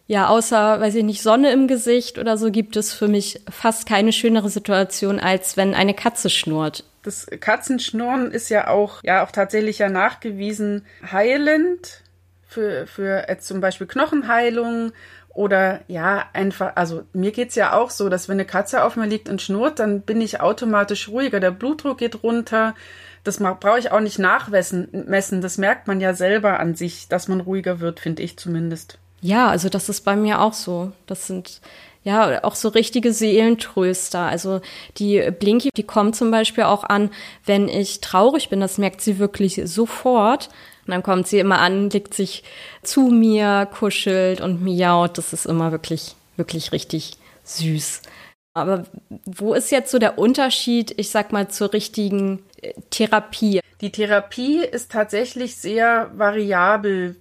ja, 0.06 0.28
außer, 0.28 0.82
weiß 0.82 0.96
ich 0.96 1.04
nicht, 1.04 1.22
Sonne 1.22 1.52
im 1.52 1.68
Gesicht 1.68 2.18
oder 2.18 2.38
so 2.38 2.52
gibt 2.52 2.76
es 2.76 2.94
für 2.94 3.08
mich 3.08 3.40
fast 3.50 3.88
keine 3.88 4.12
schönere 4.12 4.50
Situation, 4.50 5.20
als 5.20 5.56
wenn 5.56 5.74
eine 5.74 5.94
Katze 5.94 6.30
schnurrt. 6.30 6.84
Das 7.04 7.28
Katzenschnurren 7.40 8.32
ist 8.32 8.50
ja 8.50 8.68
auch, 8.68 9.04
ja, 9.04 9.24
auch 9.24 9.32
tatsächlich 9.32 9.80
ja 9.80 9.90
nachgewiesen 9.90 10.86
heilend 11.10 12.02
für, 12.48 12.86
für 12.86 13.30
äh, 13.30 13.38
zum 13.40 13.62
Beispiel 13.62 13.88
Knochenheilung 13.88 14.92
oder 15.34 15.82
ja, 15.88 16.26
einfach, 16.34 16.76
also 16.76 17.04
mir 17.12 17.32
geht's 17.32 17.56
ja 17.56 17.74
auch 17.74 17.90
so, 17.90 18.08
dass 18.08 18.30
wenn 18.30 18.36
eine 18.36 18.46
Katze 18.46 18.84
auf 18.84 18.96
mir 18.96 19.08
liegt 19.08 19.30
und 19.30 19.42
schnurrt, 19.42 19.80
dann 19.80 20.02
bin 20.02 20.22
ich 20.22 20.42
automatisch 20.42 21.10
ruhiger. 21.10 21.40
Der 21.40 21.52
Blutdruck 21.52 21.98
geht 21.98 22.22
runter. 22.22 22.76
Das 23.24 23.38
brauche 23.38 23.80
ich 23.80 23.92
auch 23.92 24.00
nicht 24.00 24.20
nachmessen. 24.20 25.42
Das 25.42 25.58
merkt 25.58 25.88
man 25.88 26.02
ja 26.02 26.14
selber 26.14 26.60
an 26.60 26.76
sich, 26.76 27.08
dass 27.08 27.28
man 27.28 27.42
ruhiger 27.42 27.80
wird, 27.80 28.00
finde 28.00 28.22
ich 28.22 28.38
zumindest. 28.38 29.00
Ja, 29.22 29.48
also 29.48 29.70
das 29.70 29.90
ist 29.90 30.02
bei 30.02 30.16
mir 30.16 30.40
auch 30.40 30.54
so. 30.54 30.92
Das 31.08 31.26
sind 31.26 31.62
ja 32.04 32.44
auch 32.44 32.56
so 32.56 32.70
richtige 32.70 33.14
Seelentröster. 33.14 34.20
Also 34.20 34.62
die 34.98 35.32
Blinky, 35.32 35.70
die 35.76 35.84
kommt 35.84 36.16
zum 36.16 36.32
Beispiel 36.32 36.66
auch 36.66 36.84
an, 36.84 37.10
wenn 37.46 37.68
ich 37.68 38.02
traurig 38.02 38.50
bin. 38.50 38.60
Das 38.60 38.78
merkt 38.78 39.02
sie 39.02 39.20
wirklich 39.20 39.62
sofort. 39.66 40.50
Und 40.86 40.92
dann 40.92 41.04
kommt 41.04 41.28
sie 41.28 41.40
immer 41.40 41.60
an, 41.60 41.90
legt 41.90 42.14
sich 42.14 42.44
zu 42.82 43.08
mir, 43.08 43.68
kuschelt 43.72 44.42
und 44.42 44.62
miaut. 44.62 45.18
Das 45.18 45.32
ist 45.32 45.46
immer 45.46 45.72
wirklich, 45.72 46.16
wirklich 46.36 46.72
richtig 46.72 47.14
süß. 47.44 48.02
Aber 48.54 48.84
wo 49.26 49.54
ist 49.54 49.72
jetzt 49.72 49.92
so 49.92 49.98
der 49.98 50.20
Unterschied, 50.20 50.94
ich 50.98 51.10
sag 51.10 51.32
mal, 51.32 51.48
zur 51.48 51.74
richtigen 51.74 52.44
äh, 52.62 52.74
Therapie? 52.92 53.62
Die 53.82 53.92
Therapie 53.92 54.60
ist 54.60 54.92
tatsächlich 54.92 55.56
sehr 55.56 56.12
variabel, 56.16 57.16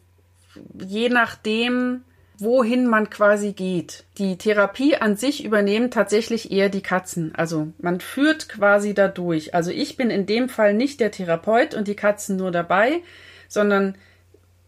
je 0.78 1.08
nachdem, 1.08 2.02
wohin 2.42 2.86
man 2.86 3.10
quasi 3.10 3.52
geht. 3.52 4.04
Die 4.18 4.36
Therapie 4.36 4.96
an 4.96 5.16
sich 5.16 5.44
übernehmen 5.44 5.90
tatsächlich 5.90 6.50
eher 6.50 6.68
die 6.68 6.82
Katzen. 6.82 7.34
Also 7.34 7.68
man 7.78 8.00
führt 8.00 8.48
quasi 8.48 8.94
dadurch. 8.94 9.54
Also 9.54 9.70
ich 9.70 9.96
bin 9.96 10.10
in 10.10 10.26
dem 10.26 10.48
Fall 10.48 10.74
nicht 10.74 11.00
der 11.00 11.10
Therapeut 11.10 11.74
und 11.74 11.88
die 11.88 11.96
Katzen 11.96 12.36
nur 12.36 12.50
dabei, 12.50 13.00
sondern 13.48 13.96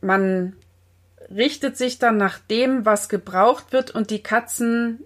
man 0.00 0.54
richtet 1.30 1.76
sich 1.76 1.98
dann 1.98 2.16
nach 2.16 2.38
dem, 2.38 2.84
was 2.84 3.08
gebraucht 3.08 3.72
wird 3.72 3.90
und 3.90 4.10
die 4.10 4.22
Katzen 4.22 5.00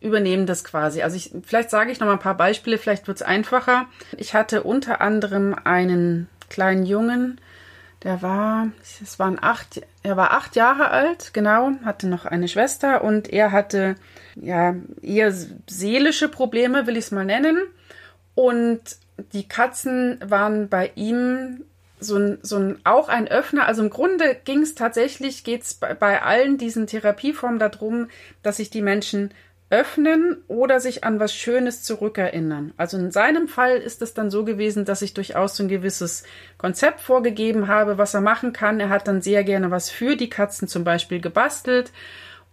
übernehmen 0.00 0.46
das 0.46 0.64
quasi. 0.64 1.02
Also 1.02 1.16
ich, 1.16 1.32
vielleicht 1.42 1.70
sage 1.70 1.92
ich 1.92 2.00
noch 2.00 2.06
mal 2.06 2.14
ein 2.14 2.18
paar 2.18 2.36
Beispiele, 2.36 2.78
vielleicht 2.78 3.06
wird 3.06 3.18
es 3.18 3.22
einfacher. 3.22 3.86
Ich 4.16 4.34
hatte 4.34 4.64
unter 4.64 5.00
anderem 5.00 5.54
einen 5.64 6.28
kleinen 6.50 6.84
Jungen, 6.84 7.40
der 8.04 8.22
war, 8.22 8.72
es 8.82 9.18
waren 9.18 9.38
acht, 9.40 9.82
er 10.02 10.16
war 10.16 10.32
acht 10.32 10.56
Jahre 10.56 10.90
alt, 10.90 11.32
genau, 11.32 11.72
hatte 11.84 12.08
noch 12.08 12.24
eine 12.24 12.48
Schwester 12.48 13.04
und 13.04 13.32
er 13.32 13.52
hatte 13.52 13.94
ja 14.34 14.74
eher 15.02 15.32
seelische 15.68 16.28
Probleme, 16.28 16.86
will 16.86 16.96
ich 16.96 17.06
es 17.06 17.10
mal 17.12 17.24
nennen. 17.24 17.58
Und 18.34 18.80
die 19.32 19.46
Katzen 19.46 20.18
waren 20.24 20.68
bei 20.68 20.90
ihm 20.94 21.64
so 22.00 22.16
ein, 22.16 22.38
so 22.42 22.56
ein 22.56 22.80
auch 22.84 23.08
ein 23.08 23.28
Öffner. 23.28 23.66
Also 23.66 23.82
im 23.82 23.90
Grunde 23.90 24.36
ging 24.44 24.62
es 24.62 24.74
tatsächlich, 24.74 25.44
geht 25.44 25.62
es 25.62 25.74
bei, 25.74 25.94
bei 25.94 26.22
allen 26.22 26.58
diesen 26.58 26.86
Therapieformen 26.86 27.58
darum, 27.58 28.08
dass 28.42 28.56
sich 28.56 28.70
die 28.70 28.82
Menschen 28.82 29.32
öffnen 29.72 30.36
oder 30.48 30.80
sich 30.80 31.02
an 31.02 31.18
was 31.18 31.34
Schönes 31.34 31.82
zurückerinnern. 31.82 32.74
Also 32.76 32.98
in 32.98 33.10
seinem 33.10 33.48
Fall 33.48 33.78
ist 33.78 34.02
es 34.02 34.12
dann 34.12 34.30
so 34.30 34.44
gewesen, 34.44 34.84
dass 34.84 35.00
ich 35.00 35.14
durchaus 35.14 35.56
so 35.56 35.62
ein 35.62 35.68
gewisses 35.68 36.24
Konzept 36.58 37.00
vorgegeben 37.00 37.68
habe, 37.68 37.96
was 37.96 38.12
er 38.12 38.20
machen 38.20 38.52
kann. 38.52 38.80
Er 38.80 38.90
hat 38.90 39.08
dann 39.08 39.22
sehr 39.22 39.44
gerne 39.44 39.70
was 39.70 39.88
für 39.88 40.14
die 40.14 40.28
Katzen 40.28 40.68
zum 40.68 40.84
Beispiel 40.84 41.22
gebastelt. 41.22 41.90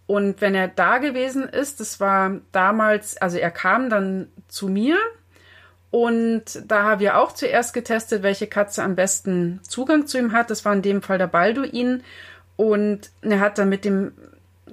Und 0.06 0.40
wenn 0.40 0.54
er 0.54 0.68
da 0.68 0.96
gewesen 0.96 1.46
ist, 1.46 1.78
das 1.78 2.00
war 2.00 2.40
damals, 2.52 3.18
also 3.18 3.36
er 3.36 3.50
kam 3.50 3.90
dann 3.90 4.28
zu 4.48 4.68
mir 4.68 4.96
und 5.90 6.44
da 6.66 6.84
haben 6.84 7.00
wir 7.00 7.18
auch 7.18 7.32
zuerst 7.32 7.74
getestet, 7.74 8.22
welche 8.22 8.46
Katze 8.46 8.82
am 8.82 8.96
besten 8.96 9.60
Zugang 9.62 10.06
zu 10.06 10.18
ihm 10.18 10.32
hat. 10.32 10.48
Das 10.48 10.64
war 10.64 10.72
in 10.72 10.82
dem 10.82 11.02
Fall 11.02 11.18
der 11.18 11.26
Balduin. 11.26 12.02
Und 12.56 13.10
er 13.20 13.40
hat 13.40 13.58
dann 13.58 13.68
mit 13.68 13.84
dem 13.84 14.12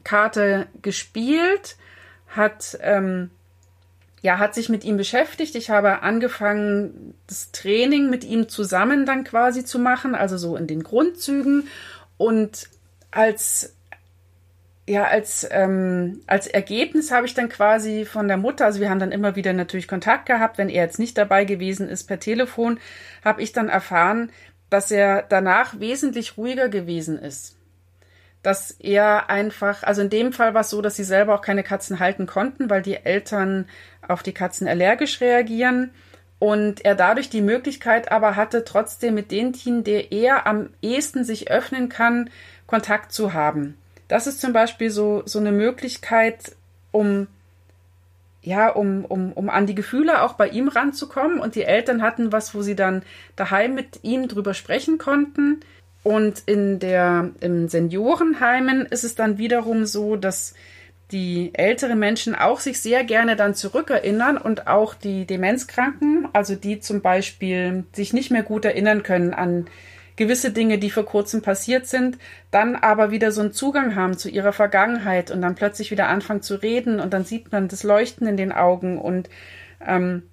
Kater 0.06 0.68
gespielt 0.82 1.75
hat, 2.28 2.78
ähm, 2.82 3.32
ja, 4.22 4.40
hat 4.40 4.56
sich 4.56 4.70
mit 4.70 4.84
ihm 4.84 4.98
beschäftigt. 4.98 5.56
Ich 5.56 5.70
habe 5.70 6.02
angefangen, 6.02 7.14
das 7.28 7.52
Training 7.52 8.10
mit 8.10 8.24
ihm 8.24 8.50
zusammen 8.50 9.06
dann 9.06 9.24
quasi 9.24 9.64
zu 9.64 9.80
machen, 9.80 10.16
also 10.16 10.38
so 10.38 10.56
in 10.56 10.68
den 10.68 10.84
Grundzügen. 10.84 11.68
Und 12.18 12.70
als 13.12 13.74
ja, 14.90 15.04
als, 15.04 15.46
ähm, 15.52 16.22
als 16.28 16.48
Ergebnis 16.48 17.12
habe 17.12 17.26
ich 17.26 17.34
dann 17.34 17.50
quasi 17.50 18.06
von 18.06 18.30
der 18.30 18.38
Mutter, 18.38 18.64
also 18.64 18.80
wir 18.80 18.90
haben 18.90 19.00
dann 19.00 19.12
immer 19.12 19.36
wieder 19.36 19.52
natürlich 19.52 19.86
Kontakt 19.86 20.28
gehabt, 20.28 20.58
wenn 20.58 20.70
er 20.70 20.86
jetzt 20.86 20.98
nicht 20.98 21.18
dabei 21.18 21.44
gewesen 21.44 21.90
ist 21.90 22.06
per 22.06 22.22
Telefon, 22.22 22.80
habe 23.24 23.42
ich 23.42 23.52
dann 23.52 23.68
erfahren, 23.68 24.32
dass 24.70 24.90
er 24.90 25.24
danach 25.24 25.82
wesentlich 25.82 26.38
ruhiger 26.38 26.70
gewesen 26.70 27.20
ist 27.20 27.57
dass 28.48 28.72
er 28.72 29.30
einfach, 29.30 29.84
also 29.84 30.01
in 30.01 30.10
dem 30.10 30.32
Fall 30.32 30.54
war 30.54 30.62
es 30.62 30.70
so, 30.70 30.82
dass 30.82 30.96
sie 30.96 31.04
selber 31.04 31.36
auch 31.36 31.42
keine 31.42 31.63
Katzen 31.63 32.00
halten 32.00 32.27
konnten, 32.27 32.70
weil 32.70 32.82
die 32.82 32.96
Eltern 32.96 33.68
auf 34.08 34.24
die 34.24 34.32
Katzen 34.32 34.70
allergisch 34.70 35.20
reagieren 35.20 35.92
und 36.39 36.86
er 36.86 36.96
dadurch 36.96 37.30
die 37.30 37.42
Möglichkeit 37.42 38.10
aber 38.10 38.38
hatte, 38.38 38.63
trotzdem 38.63 39.16
mit 39.16 39.32
den 39.32 39.51
Tieren, 39.51 39.84
der 39.84 40.13
er 40.13 40.48
am 40.48 40.70
ehesten 40.82 41.25
sich 41.25 41.51
öffnen 41.51 41.89
kann, 41.89 42.30
Kontakt 42.68 43.12
zu 43.12 43.34
haben. 43.34 43.77
Das 44.08 44.27
ist 44.27 44.39
zum 44.39 44.54
Beispiel 44.54 44.92
so, 44.92 45.24
so 45.25 45.39
eine 45.39 45.51
Möglichkeit, 45.51 46.56
um 46.94 47.27
ja, 48.44 48.70
um, 48.70 49.04
um, 49.04 49.34
um 49.34 49.50
an 49.50 49.66
die 49.66 49.75
Gefühle 49.75 50.22
auch 50.22 50.36
bei 50.36 50.48
ihm 50.48 50.70
ranzukommen. 50.70 51.39
Und 51.42 51.56
die 51.56 51.66
Eltern 51.66 52.01
hatten 52.01 52.32
was, 52.32 52.56
wo 52.56 52.62
sie 52.62 52.77
dann 52.77 53.04
daheim 53.36 53.75
mit 53.75 54.00
ihm 54.04 54.30
drüber 54.30 54.54
sprechen 54.54 54.98
konnten. 54.98 55.60
Und 56.08 56.44
in 56.46 56.80
der, 56.80 57.32
im 57.42 57.68
Seniorenheimen 57.68 58.86
ist 58.86 59.04
es 59.04 59.16
dann 59.16 59.38
wiederum 59.38 59.86
so, 59.86 60.16
dass 60.16 60.54
die 61.12 61.52
älteren 61.54 62.00
Menschen 62.00 62.34
auch 62.34 62.62
sich 62.62 62.80
sehr 62.80 63.04
gerne 63.04 63.36
dann 63.36 63.56
zurückerinnern 63.56 64.38
und 64.38 64.68
auch 64.68 64.94
die 64.94 65.26
Demenzkranken, 65.26 66.30
also 66.32 66.56
die 66.56 66.80
zum 66.80 67.02
Beispiel 67.02 67.84
sich 67.92 68.14
nicht 68.14 68.32
mehr 68.32 68.44
gut 68.44 68.64
erinnern 68.64 69.04
können 69.04 69.34
an 69.34 69.66
gewisse 70.16 70.52
Dinge, 70.52 70.78
die 70.78 70.92
vor 70.92 71.04
kurzem 71.04 71.42
passiert 71.42 71.88
sind, 71.88 72.18
dann 72.52 72.78
aber 72.78 73.12
wieder 73.12 73.34
so 73.34 73.42
einen 73.42 73.52
Zugang 73.52 73.96
haben 73.96 74.18
zu 74.18 74.30
ihrer 74.30 74.54
Vergangenheit 74.54 75.30
und 75.30 75.42
dann 75.42 75.56
plötzlich 75.56 75.92
wieder 75.92 76.08
anfangen 76.08 76.42
zu 76.42 76.56
reden 76.56 77.02
und 77.02 77.12
dann 77.12 77.26
sieht 77.26 77.52
man 77.52 77.68
das 77.68 77.84
Leuchten 77.84 78.28
in 78.28 78.38
den 78.38 78.54
Augen 78.54 78.98
und 78.98 79.30
ähm, 79.86 80.24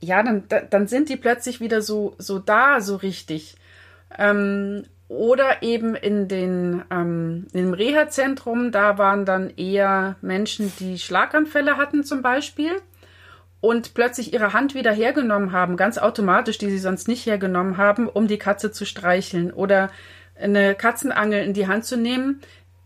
ja, 0.00 0.22
dann, 0.22 0.44
dann 0.68 0.86
sind 0.86 1.08
die 1.08 1.16
plötzlich 1.16 1.60
wieder 1.60 1.80
so, 1.80 2.14
so 2.18 2.38
da, 2.38 2.82
so 2.82 2.96
richtig. 2.96 3.56
Ähm, 4.18 4.84
oder 5.08 5.62
eben 5.62 5.94
in 5.94 6.26
den 6.26 6.82
ähm, 6.90 7.46
im 7.52 7.74
Reha-Zentrum, 7.74 8.72
da 8.72 8.96
waren 8.96 9.26
dann 9.26 9.50
eher 9.50 10.16
Menschen, 10.22 10.72
die 10.80 10.98
Schlaganfälle 10.98 11.76
hatten 11.76 12.02
zum 12.02 12.22
Beispiel 12.22 12.70
und 13.60 13.94
plötzlich 13.94 14.32
ihre 14.32 14.54
Hand 14.54 14.74
wieder 14.74 14.92
hergenommen 14.92 15.52
haben, 15.52 15.76
ganz 15.76 15.98
automatisch, 15.98 16.56
die 16.56 16.70
sie 16.70 16.78
sonst 16.78 17.08
nicht 17.08 17.26
hergenommen 17.26 17.76
haben, 17.76 18.08
um 18.08 18.26
die 18.26 18.38
Katze 18.38 18.72
zu 18.72 18.86
streicheln 18.86 19.52
oder 19.52 19.90
eine 20.34 20.74
Katzenangel 20.74 21.44
in 21.44 21.52
die 21.52 21.68
Hand 21.68 21.84
zu 21.84 21.96
nehmen, 21.96 22.40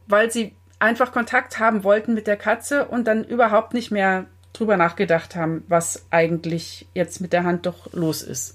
weil 0.07 0.31
sie 0.31 0.55
einfach 0.79 1.13
Kontakt 1.13 1.59
haben 1.59 1.85
wollten 1.85 2.13
mit 2.13 2.27
der 2.27 2.37
Katze 2.37 2.87
und 2.87 3.07
dann 3.07 3.25
überhaupt 3.25 3.73
nicht 3.73 3.91
mehr 3.91 4.27
drüber 4.53 4.77
nachgedacht 4.77 5.37
haben, 5.37 5.65
was 5.69 6.07
eigentlich 6.11 6.87
jetzt 6.95 7.21
mit 7.21 7.33
der 7.33 7.45
Hand 7.45 7.67
doch 7.67 7.93
los 7.93 8.23
ist. 8.23 8.55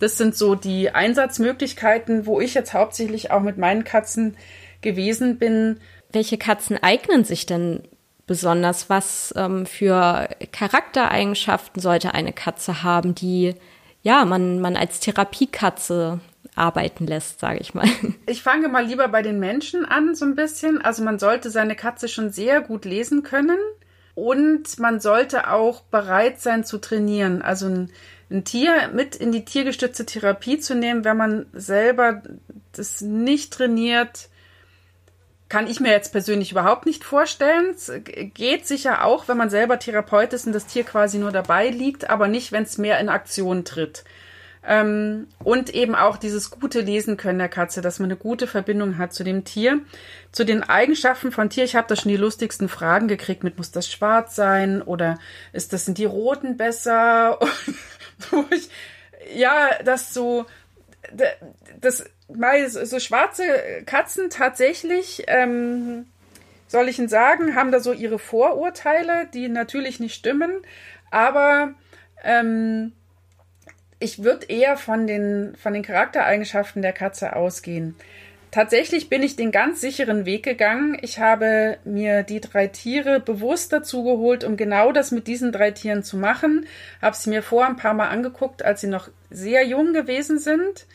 Das 0.00 0.16
sind 0.16 0.34
so 0.34 0.54
die 0.54 0.90
Einsatzmöglichkeiten, 0.90 2.26
wo 2.26 2.40
ich 2.40 2.54
jetzt 2.54 2.74
hauptsächlich 2.74 3.30
auch 3.30 3.42
mit 3.42 3.58
meinen 3.58 3.84
Katzen 3.84 4.36
gewesen 4.80 5.38
bin. 5.38 5.78
Welche 6.10 6.38
Katzen 6.38 6.82
eignen 6.82 7.24
sich 7.24 7.46
denn 7.46 7.82
besonders? 8.26 8.88
Was 8.88 9.32
ähm, 9.36 9.66
für 9.66 10.28
Charaktereigenschaften 10.52 11.80
sollte 11.80 12.14
eine 12.14 12.32
Katze 12.32 12.82
haben, 12.82 13.14
die 13.14 13.54
ja 14.02 14.24
man, 14.24 14.60
man 14.60 14.74
als 14.74 15.00
Therapiekatze 15.00 16.20
arbeiten 16.56 17.06
lässt, 17.06 17.38
sage 17.38 17.60
ich 17.60 17.74
mal. 17.74 17.86
Ich 18.26 18.42
fange 18.42 18.68
mal 18.68 18.86
lieber 18.86 19.08
bei 19.08 19.22
den 19.22 19.38
Menschen 19.38 19.84
an, 19.84 20.14
so 20.14 20.24
ein 20.24 20.34
bisschen. 20.34 20.80
Also 20.80 21.02
man 21.02 21.18
sollte 21.18 21.50
seine 21.50 21.76
Katze 21.76 22.08
schon 22.08 22.30
sehr 22.30 22.60
gut 22.60 22.84
lesen 22.84 23.22
können 23.22 23.58
und 24.20 24.78
man 24.78 25.00
sollte 25.00 25.50
auch 25.50 25.80
bereit 25.82 26.40
sein 26.40 26.64
zu 26.64 26.78
trainieren. 26.78 27.42
Also 27.42 27.66
ein 27.66 27.90
ein 28.30 28.44
Tier 28.44 28.90
mit 28.92 29.16
in 29.16 29.32
die 29.32 29.44
tiergestützte 29.44 30.06
Therapie 30.06 30.58
zu 30.60 30.74
nehmen, 30.74 31.04
wenn 31.04 31.16
man 31.16 31.46
selber 31.52 32.22
das 32.72 33.00
nicht 33.00 33.52
trainiert, 33.52 34.28
kann 35.48 35.66
ich 35.66 35.80
mir 35.80 35.90
jetzt 35.90 36.12
persönlich 36.12 36.52
überhaupt 36.52 36.86
nicht 36.86 37.02
vorstellen. 37.02 37.70
Es 37.70 37.90
geht 38.04 38.68
sicher 38.68 39.04
auch, 39.04 39.26
wenn 39.26 39.36
man 39.36 39.50
selber 39.50 39.80
Therapeut 39.80 40.32
ist 40.32 40.46
und 40.46 40.52
das 40.52 40.66
Tier 40.66 40.84
quasi 40.84 41.18
nur 41.18 41.32
dabei 41.32 41.70
liegt, 41.70 42.08
aber 42.08 42.28
nicht, 42.28 42.52
wenn 42.52 42.62
es 42.62 42.78
mehr 42.78 43.00
in 43.00 43.08
Aktion 43.08 43.64
tritt. 43.64 44.04
Ähm, 44.66 45.28
und 45.42 45.70
eben 45.70 45.94
auch 45.94 46.18
dieses 46.18 46.50
gute 46.50 46.80
Lesen 46.80 47.16
können 47.16 47.38
der 47.38 47.48
Katze, 47.48 47.80
dass 47.80 47.98
man 47.98 48.10
eine 48.10 48.18
gute 48.18 48.46
Verbindung 48.46 48.98
hat 48.98 49.14
zu 49.14 49.24
dem 49.24 49.44
Tier. 49.44 49.80
Zu 50.32 50.44
den 50.44 50.62
Eigenschaften 50.62 51.32
von 51.32 51.48
Tier, 51.48 51.64
ich 51.64 51.76
habe 51.76 51.88
da 51.88 51.96
schon 51.96 52.10
die 52.10 52.18
lustigsten 52.18 52.68
Fragen 52.68 53.08
gekriegt 53.08 53.42
mit, 53.42 53.56
muss 53.56 53.70
das 53.70 53.90
schwarz 53.90 54.36
sein 54.36 54.82
oder 54.82 55.18
ist 55.52 55.72
das, 55.72 55.86
sind 55.86 55.96
die 55.96 56.04
roten 56.04 56.58
besser? 56.58 57.38
ich, 58.50 58.68
ja, 59.34 59.70
das 59.82 60.12
so, 60.12 60.44
das, 61.80 62.04
mal 62.28 62.68
so 62.68 63.00
schwarze 63.00 63.42
Katzen 63.86 64.28
tatsächlich, 64.28 65.24
ähm, 65.26 66.06
soll 66.68 66.88
ich 66.88 66.98
Ihnen 66.98 67.08
sagen, 67.08 67.56
haben 67.56 67.72
da 67.72 67.80
so 67.80 67.92
ihre 67.92 68.18
Vorurteile, 68.18 69.26
die 69.32 69.48
natürlich 69.48 70.00
nicht 70.00 70.14
stimmen, 70.14 70.52
aber 71.10 71.74
ähm, 72.22 72.92
ich 74.00 74.24
würde 74.24 74.46
eher 74.46 74.76
von 74.76 75.06
den, 75.06 75.54
von 75.56 75.74
den 75.74 75.82
Charaktereigenschaften 75.82 76.82
der 76.82 76.92
Katze 76.92 77.36
ausgehen. 77.36 77.94
Tatsächlich 78.50 79.08
bin 79.08 79.22
ich 79.22 79.36
den 79.36 79.52
ganz 79.52 79.80
sicheren 79.80 80.26
Weg 80.26 80.42
gegangen. 80.42 80.98
Ich 81.02 81.20
habe 81.20 81.78
mir 81.84 82.24
die 82.24 82.40
drei 82.40 82.66
Tiere 82.66 83.20
bewusst 83.20 83.72
dazu 83.72 84.02
geholt, 84.02 84.42
um 84.42 84.56
genau 84.56 84.90
das 84.90 85.12
mit 85.12 85.28
diesen 85.28 85.52
drei 85.52 85.70
Tieren 85.70 86.02
zu 86.02 86.16
machen. 86.16 86.66
Habe 87.00 87.14
sie 87.14 87.30
mir 87.30 87.44
vor 87.44 87.64
ein 87.64 87.76
paar 87.76 87.94
Mal 87.94 88.08
angeguckt, 88.08 88.64
als 88.64 88.80
sie 88.80 88.88
noch 88.88 89.08
sehr 89.30 89.64
jung 89.64 89.92
gewesen 89.92 90.40
sind 90.40 90.86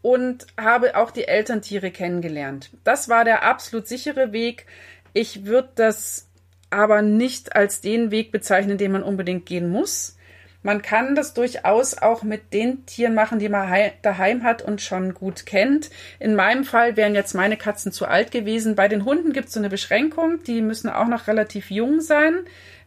und 0.00 0.46
habe 0.58 0.96
auch 0.96 1.10
die 1.10 1.28
Elterntiere 1.28 1.90
kennengelernt. 1.90 2.70
Das 2.84 3.10
war 3.10 3.24
der 3.24 3.42
absolut 3.42 3.86
sichere 3.86 4.32
Weg. 4.32 4.64
Ich 5.12 5.44
würde 5.44 5.70
das 5.74 6.28
aber 6.70 7.02
nicht 7.02 7.54
als 7.54 7.82
den 7.82 8.10
Weg 8.10 8.32
bezeichnen, 8.32 8.78
den 8.78 8.92
man 8.92 9.02
unbedingt 9.02 9.44
gehen 9.44 9.68
muss. 9.68 10.16
Man 10.64 10.80
kann 10.80 11.14
das 11.14 11.34
durchaus 11.34 11.98
auch 11.98 12.22
mit 12.22 12.54
den 12.54 12.86
Tieren 12.86 13.14
machen, 13.14 13.38
die 13.38 13.50
man 13.50 13.70
daheim 14.00 14.42
hat 14.44 14.62
und 14.62 14.80
schon 14.80 15.12
gut 15.12 15.44
kennt. 15.44 15.90
In 16.18 16.34
meinem 16.34 16.64
Fall 16.64 16.96
wären 16.96 17.14
jetzt 17.14 17.34
meine 17.34 17.58
Katzen 17.58 17.92
zu 17.92 18.06
alt 18.06 18.30
gewesen. 18.30 18.74
Bei 18.74 18.88
den 18.88 19.04
Hunden 19.04 19.34
gibt 19.34 19.48
es 19.48 19.54
so 19.54 19.60
eine 19.60 19.68
Beschränkung. 19.68 20.42
Die 20.44 20.62
müssen 20.62 20.88
auch 20.88 21.06
noch 21.06 21.26
relativ 21.26 21.70
jung 21.70 22.00
sein, 22.00 22.34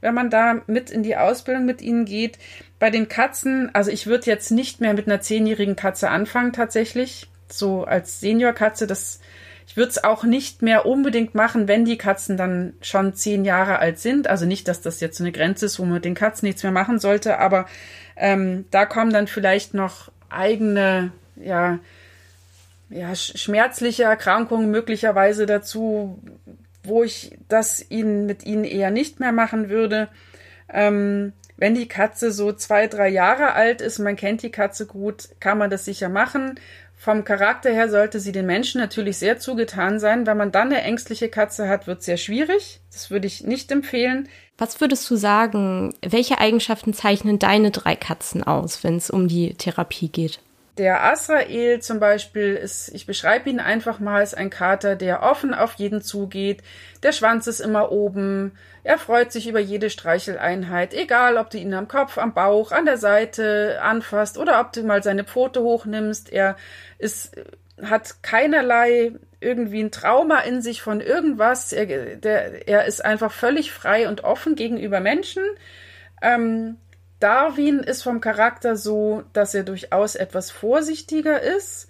wenn 0.01 0.15
man 0.15 0.31
da 0.31 0.61
mit 0.65 0.89
in 0.89 1.03
die 1.03 1.17
Ausbildung 1.17 1.65
mit 1.65 1.83
ihnen 1.83 2.05
geht. 2.05 2.39
Bei 2.79 2.89
den 2.89 3.09
Katzen, 3.09 3.69
also 3.73 3.91
ich 3.91 4.07
würde 4.07 4.25
jetzt 4.25 4.49
nicht 4.49 4.81
mehr 4.81 4.95
mit 4.95 5.05
einer 5.05 5.21
zehnjährigen 5.21 5.75
Katze 5.75 6.09
anfangen 6.09 6.53
tatsächlich. 6.53 7.29
So 7.47 7.83
als 7.83 8.19
Seniorkatze, 8.19 8.87
das 8.87 9.19
ich 9.67 9.75
würde 9.75 9.89
es 9.89 10.03
auch 10.03 10.23
nicht 10.23 10.61
mehr 10.61 10.85
unbedingt 10.85 11.35
machen, 11.35 11.67
wenn 11.67 11.83
die 11.83 11.97
Katzen 11.97 12.37
dann 12.37 12.73
schon 12.81 13.13
zehn 13.13 13.43
Jahre 13.43 13.79
alt 13.79 13.99
sind. 13.99 14.27
Also 14.27 14.45
nicht, 14.45 14.67
dass 14.69 14.81
das 14.81 15.01
jetzt 15.01 15.17
so 15.17 15.23
eine 15.23 15.33
Grenze 15.33 15.65
ist, 15.65 15.77
wo 15.77 15.83
man 15.83 15.95
mit 15.95 16.05
den 16.05 16.15
Katzen 16.15 16.47
nichts 16.47 16.63
mehr 16.63 16.71
machen 16.71 16.99
sollte, 16.99 17.37
aber 17.37 17.67
ähm, 18.15 18.65
da 18.71 18.85
kommen 18.85 19.11
dann 19.11 19.27
vielleicht 19.27 19.73
noch 19.73 20.09
eigene, 20.29 21.11
ja, 21.35 21.79
ja, 22.89 23.13
schmerzliche 23.13 24.03
Erkrankungen 24.03 24.71
möglicherweise 24.71 25.45
dazu, 25.45 26.17
wo 26.83 27.03
ich 27.03 27.37
das 27.49 27.91
ihnen 27.91 28.25
mit 28.25 28.45
ihnen 28.45 28.63
eher 28.63 28.91
nicht 28.91 29.19
mehr 29.19 29.33
machen 29.33 29.69
würde. 29.69 30.07
Ähm, 30.71 31.33
wenn 31.57 31.75
die 31.75 31.87
Katze 31.87 32.31
so 32.31 32.53
zwei, 32.53 32.87
drei 32.87 33.09
Jahre 33.09 33.53
alt 33.53 33.81
ist, 33.81 33.99
man 33.99 34.15
kennt 34.15 34.43
die 34.43 34.51
Katze 34.51 34.85
gut, 34.85 35.29
kann 35.41 35.57
man 35.57 35.69
das 35.69 35.85
sicher 35.85 36.07
machen. 36.07 36.59
Vom 37.07 37.23
Charakter 37.23 37.69
her 37.69 37.89
sollte 37.89 38.19
sie 38.19 38.33
den 38.33 38.45
Menschen 38.45 38.81
natürlich 38.81 39.15
sehr 39.15 39.39
zugetan 39.39 39.97
sein. 39.97 40.27
Wenn 40.27 40.35
man 40.35 40.51
dann 40.51 40.73
eine 40.73 40.81
ängstliche 40.81 41.29
Katze 41.29 41.69
hat, 41.69 41.87
wird 41.87 41.99
es 41.99 42.05
sehr 42.05 42.17
schwierig. 42.17 42.81
Das 42.91 43.09
würde 43.09 43.27
ich 43.27 43.45
nicht 43.45 43.71
empfehlen. 43.71 44.27
Was 44.57 44.81
würdest 44.81 45.09
du 45.09 45.15
sagen, 45.15 45.95
welche 46.01 46.39
Eigenschaften 46.39 46.93
zeichnen 46.93 47.39
deine 47.39 47.71
drei 47.71 47.95
Katzen 47.95 48.43
aus, 48.43 48.83
wenn 48.83 48.97
es 48.97 49.09
um 49.09 49.29
die 49.29 49.53
Therapie 49.53 50.09
geht? 50.09 50.41
Der 50.77 51.03
Asrael 51.03 51.81
zum 51.81 51.99
Beispiel 51.99 52.55
ist, 52.55 52.89
ich 52.93 53.07
beschreibe 53.07 53.49
ihn 53.49 53.59
einfach 53.59 53.99
mal, 53.99 54.21
ist 54.21 54.37
ein 54.37 54.51
Kater, 54.51 54.95
der 54.95 55.23
offen 55.23 55.55
auf 55.55 55.73
jeden 55.73 56.01
zugeht. 56.01 56.61
Der 57.01 57.13
Schwanz 57.13 57.47
ist 57.47 57.61
immer 57.61 57.91
oben. 57.91 58.51
Er 58.83 58.99
freut 58.99 59.31
sich 59.31 59.47
über 59.47 59.59
jede 59.59 59.89
Streicheleinheit, 59.89 60.93
egal 60.93 61.37
ob 61.37 61.49
du 61.49 61.57
ihn 61.57 61.73
am 61.73 61.87
Kopf, 61.87 62.19
am 62.19 62.33
Bauch, 62.35 62.71
an 62.71 62.85
der 62.85 62.97
Seite 62.97 63.79
anfasst 63.81 64.37
oder 64.37 64.61
ob 64.61 64.71
du 64.71 64.83
mal 64.83 65.01
seine 65.01 65.23
Pfote 65.23 65.63
hochnimmst. 65.63 66.31
Er 66.31 66.55
ist, 66.99 67.35
hat 67.81 68.21
keinerlei 68.21 69.13
irgendwie 69.39 69.83
ein 69.83 69.91
Trauma 69.91 70.39
in 70.41 70.61
sich 70.61 70.83
von 70.83 71.01
irgendwas. 71.01 71.73
Er, 71.73 71.87
der, 72.17 72.67
er 72.67 72.85
ist 72.85 73.03
einfach 73.03 73.31
völlig 73.31 73.71
frei 73.71 74.07
und 74.07 74.23
offen 74.23 74.55
gegenüber 74.55 74.99
Menschen. 74.99 75.43
Ähm, 76.21 76.77
Darwin 77.19 77.79
ist 77.79 78.03
vom 78.03 78.21
Charakter 78.21 78.75
so, 78.75 79.23
dass 79.33 79.55
er 79.55 79.63
durchaus 79.63 80.15
etwas 80.15 80.51
vorsichtiger 80.51 81.41
ist, 81.41 81.87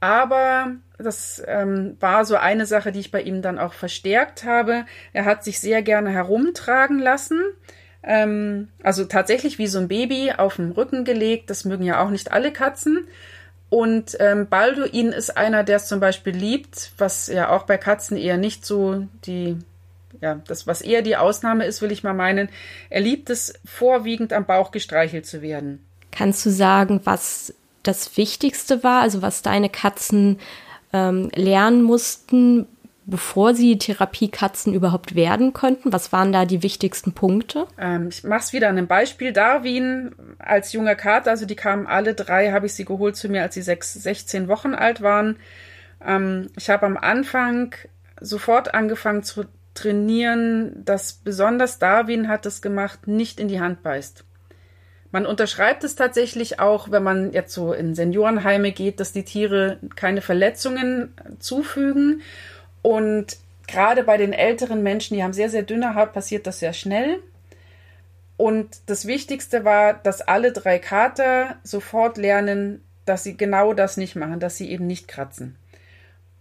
aber 0.00 0.72
das 0.98 1.42
ähm, 1.46 1.96
war 2.00 2.24
so 2.24 2.36
eine 2.36 2.64
Sache, 2.64 2.90
die 2.90 3.00
ich 3.00 3.10
bei 3.10 3.20
ihm 3.20 3.42
dann 3.42 3.58
auch 3.58 3.74
verstärkt 3.74 4.44
habe. 4.44 4.86
Er 5.12 5.26
hat 5.26 5.44
sich 5.44 5.60
sehr 5.60 5.82
gerne 5.82 6.10
herumtragen 6.10 6.98
lassen. 6.98 7.42
Ähm, 8.02 8.68
also 8.82 9.04
tatsächlich 9.04 9.58
wie 9.58 9.66
so 9.66 9.78
ein 9.78 9.88
Baby 9.88 10.32
auf 10.36 10.56
dem 10.56 10.72
Rücken 10.72 11.04
gelegt. 11.04 11.50
Das 11.50 11.66
mögen 11.66 11.84
ja 11.84 12.02
auch 12.02 12.08
nicht 12.08 12.32
alle 12.32 12.50
Katzen. 12.50 13.06
Und 13.68 14.16
ähm, 14.20 14.48
Balduin 14.48 15.12
ist 15.12 15.36
einer, 15.36 15.64
der 15.64 15.76
es 15.76 15.86
zum 15.86 16.00
Beispiel 16.00 16.34
liebt, 16.34 16.92
was 16.98 17.28
ja 17.28 17.50
auch 17.50 17.64
bei 17.64 17.76
Katzen 17.76 18.16
eher 18.16 18.36
nicht 18.36 18.66
so 18.66 19.06
die 19.26 19.58
ja, 20.20 20.40
das, 20.46 20.66
was 20.66 20.82
eher 20.82 21.02
die 21.02 21.16
Ausnahme 21.16 21.64
ist, 21.64 21.82
will 21.82 21.92
ich 21.92 22.02
mal 22.02 22.14
meinen. 22.14 22.48
Er 22.88 23.00
liebt 23.00 23.30
es, 23.30 23.54
vorwiegend 23.64 24.32
am 24.32 24.46
Bauch 24.46 24.70
gestreichelt 24.70 25.26
zu 25.26 25.42
werden. 25.42 25.84
Kannst 26.10 26.44
du 26.44 26.50
sagen, 26.50 27.00
was 27.04 27.54
das 27.82 28.16
Wichtigste 28.16 28.82
war, 28.82 29.02
also 29.02 29.22
was 29.22 29.42
deine 29.42 29.68
Katzen 29.68 30.38
ähm, 30.92 31.30
lernen 31.34 31.82
mussten, 31.82 32.66
bevor 33.06 33.54
sie 33.54 33.78
Therapiekatzen 33.78 34.74
überhaupt 34.74 35.14
werden 35.14 35.52
konnten? 35.52 35.92
Was 35.92 36.12
waren 36.12 36.32
da 36.32 36.44
die 36.44 36.62
wichtigsten 36.62 37.12
Punkte? 37.12 37.66
Ähm, 37.78 38.08
ich 38.08 38.24
mache 38.24 38.40
es 38.40 38.52
wieder 38.52 38.68
an 38.68 38.78
einem 38.78 38.86
Beispiel. 38.86 39.32
Darwin 39.32 40.14
als 40.38 40.72
junger 40.72 40.94
Kater, 40.94 41.30
also 41.30 41.46
die 41.46 41.56
kamen 41.56 41.86
alle 41.86 42.14
drei, 42.14 42.52
habe 42.52 42.66
ich 42.66 42.74
sie 42.74 42.84
geholt 42.84 43.16
zu 43.16 43.28
mir, 43.28 43.42
als 43.42 43.54
sie 43.54 43.62
sechs, 43.62 43.94
16 43.94 44.48
Wochen 44.48 44.74
alt 44.74 45.00
waren. 45.00 45.36
Ähm, 46.04 46.50
ich 46.56 46.70
habe 46.70 46.86
am 46.86 46.96
Anfang 46.96 47.74
sofort 48.20 48.74
angefangen 48.74 49.22
zu 49.22 49.44
trainieren, 49.80 50.84
dass 50.84 51.12
besonders 51.12 51.78
Darwin 51.78 52.28
hat 52.28 52.46
es 52.46 52.60
gemacht, 52.60 53.06
nicht 53.06 53.40
in 53.40 53.48
die 53.48 53.60
Hand 53.60 53.82
beißt. 53.82 54.24
Man 55.12 55.26
unterschreibt 55.26 55.82
es 55.82 55.96
tatsächlich 55.96 56.60
auch, 56.60 56.90
wenn 56.90 57.02
man 57.02 57.32
jetzt 57.32 57.52
so 57.52 57.72
in 57.72 57.94
Seniorenheime 57.94 58.72
geht, 58.72 59.00
dass 59.00 59.12
die 59.12 59.24
Tiere 59.24 59.78
keine 59.96 60.20
Verletzungen 60.20 61.14
zufügen. 61.40 62.22
Und 62.82 63.38
gerade 63.66 64.04
bei 64.04 64.16
den 64.16 64.32
älteren 64.32 64.82
Menschen, 64.82 65.16
die 65.16 65.24
haben 65.24 65.32
sehr, 65.32 65.50
sehr 65.50 65.64
dünne 65.64 65.94
Haut, 65.94 66.12
passiert 66.12 66.46
das 66.46 66.60
sehr 66.60 66.72
schnell. 66.72 67.20
Und 68.36 68.82
das 68.86 69.06
Wichtigste 69.06 69.64
war, 69.64 69.94
dass 69.94 70.22
alle 70.22 70.52
drei 70.52 70.78
Kater 70.78 71.56
sofort 71.64 72.16
lernen, 72.16 72.82
dass 73.04 73.24
sie 73.24 73.36
genau 73.36 73.72
das 73.74 73.96
nicht 73.96 74.14
machen, 74.14 74.40
dass 74.40 74.56
sie 74.56 74.70
eben 74.70 74.86
nicht 74.86 75.08
kratzen. 75.08 75.56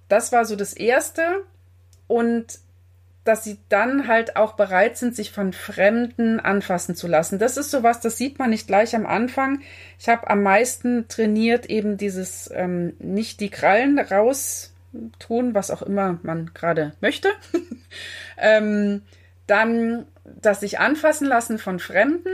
Das 0.10 0.32
war 0.32 0.46
so 0.46 0.56
das 0.56 0.74
Erste. 0.74 1.44
Und 2.08 2.60
dass 3.24 3.44
sie 3.44 3.60
dann 3.70 4.08
halt 4.08 4.36
auch 4.38 4.54
bereit 4.54 4.98
sind, 4.98 5.16
sich 5.16 5.32
von 5.32 5.54
Fremden 5.54 6.40
anfassen 6.40 6.96
zu 6.96 7.08
lassen. 7.08 7.38
Das 7.38 7.58
ist 7.58 7.70
sowas, 7.70 8.00
das 8.00 8.18
sieht 8.18 8.40
man 8.40 8.50
nicht 8.50 8.68
gleich 8.68 8.96
am 8.96 9.06
Anfang. 9.06 9.62
Ich 10.00 10.10
habe 10.10 10.30
am 10.30 10.42
meisten 10.42 11.08
trainiert 11.08 11.68
eben 11.68 11.98
dieses 11.98 12.50
ähm, 12.54 12.94
nicht 13.00 13.40
die 13.40 13.50
Krallen 13.50 14.00
raus 14.00 14.74
tun, 15.20 15.54
was 15.54 15.70
auch 15.70 15.82
immer 15.82 16.20
man 16.24 16.52
gerade 16.54 16.94
möchte. 17.02 17.30
ähm, 18.38 19.04
dann 19.48 20.06
das 20.24 20.60
sich 20.62 20.80
anfassen 20.80 21.28
lassen 21.28 21.58
von 21.58 21.80
Fremden, 21.80 22.30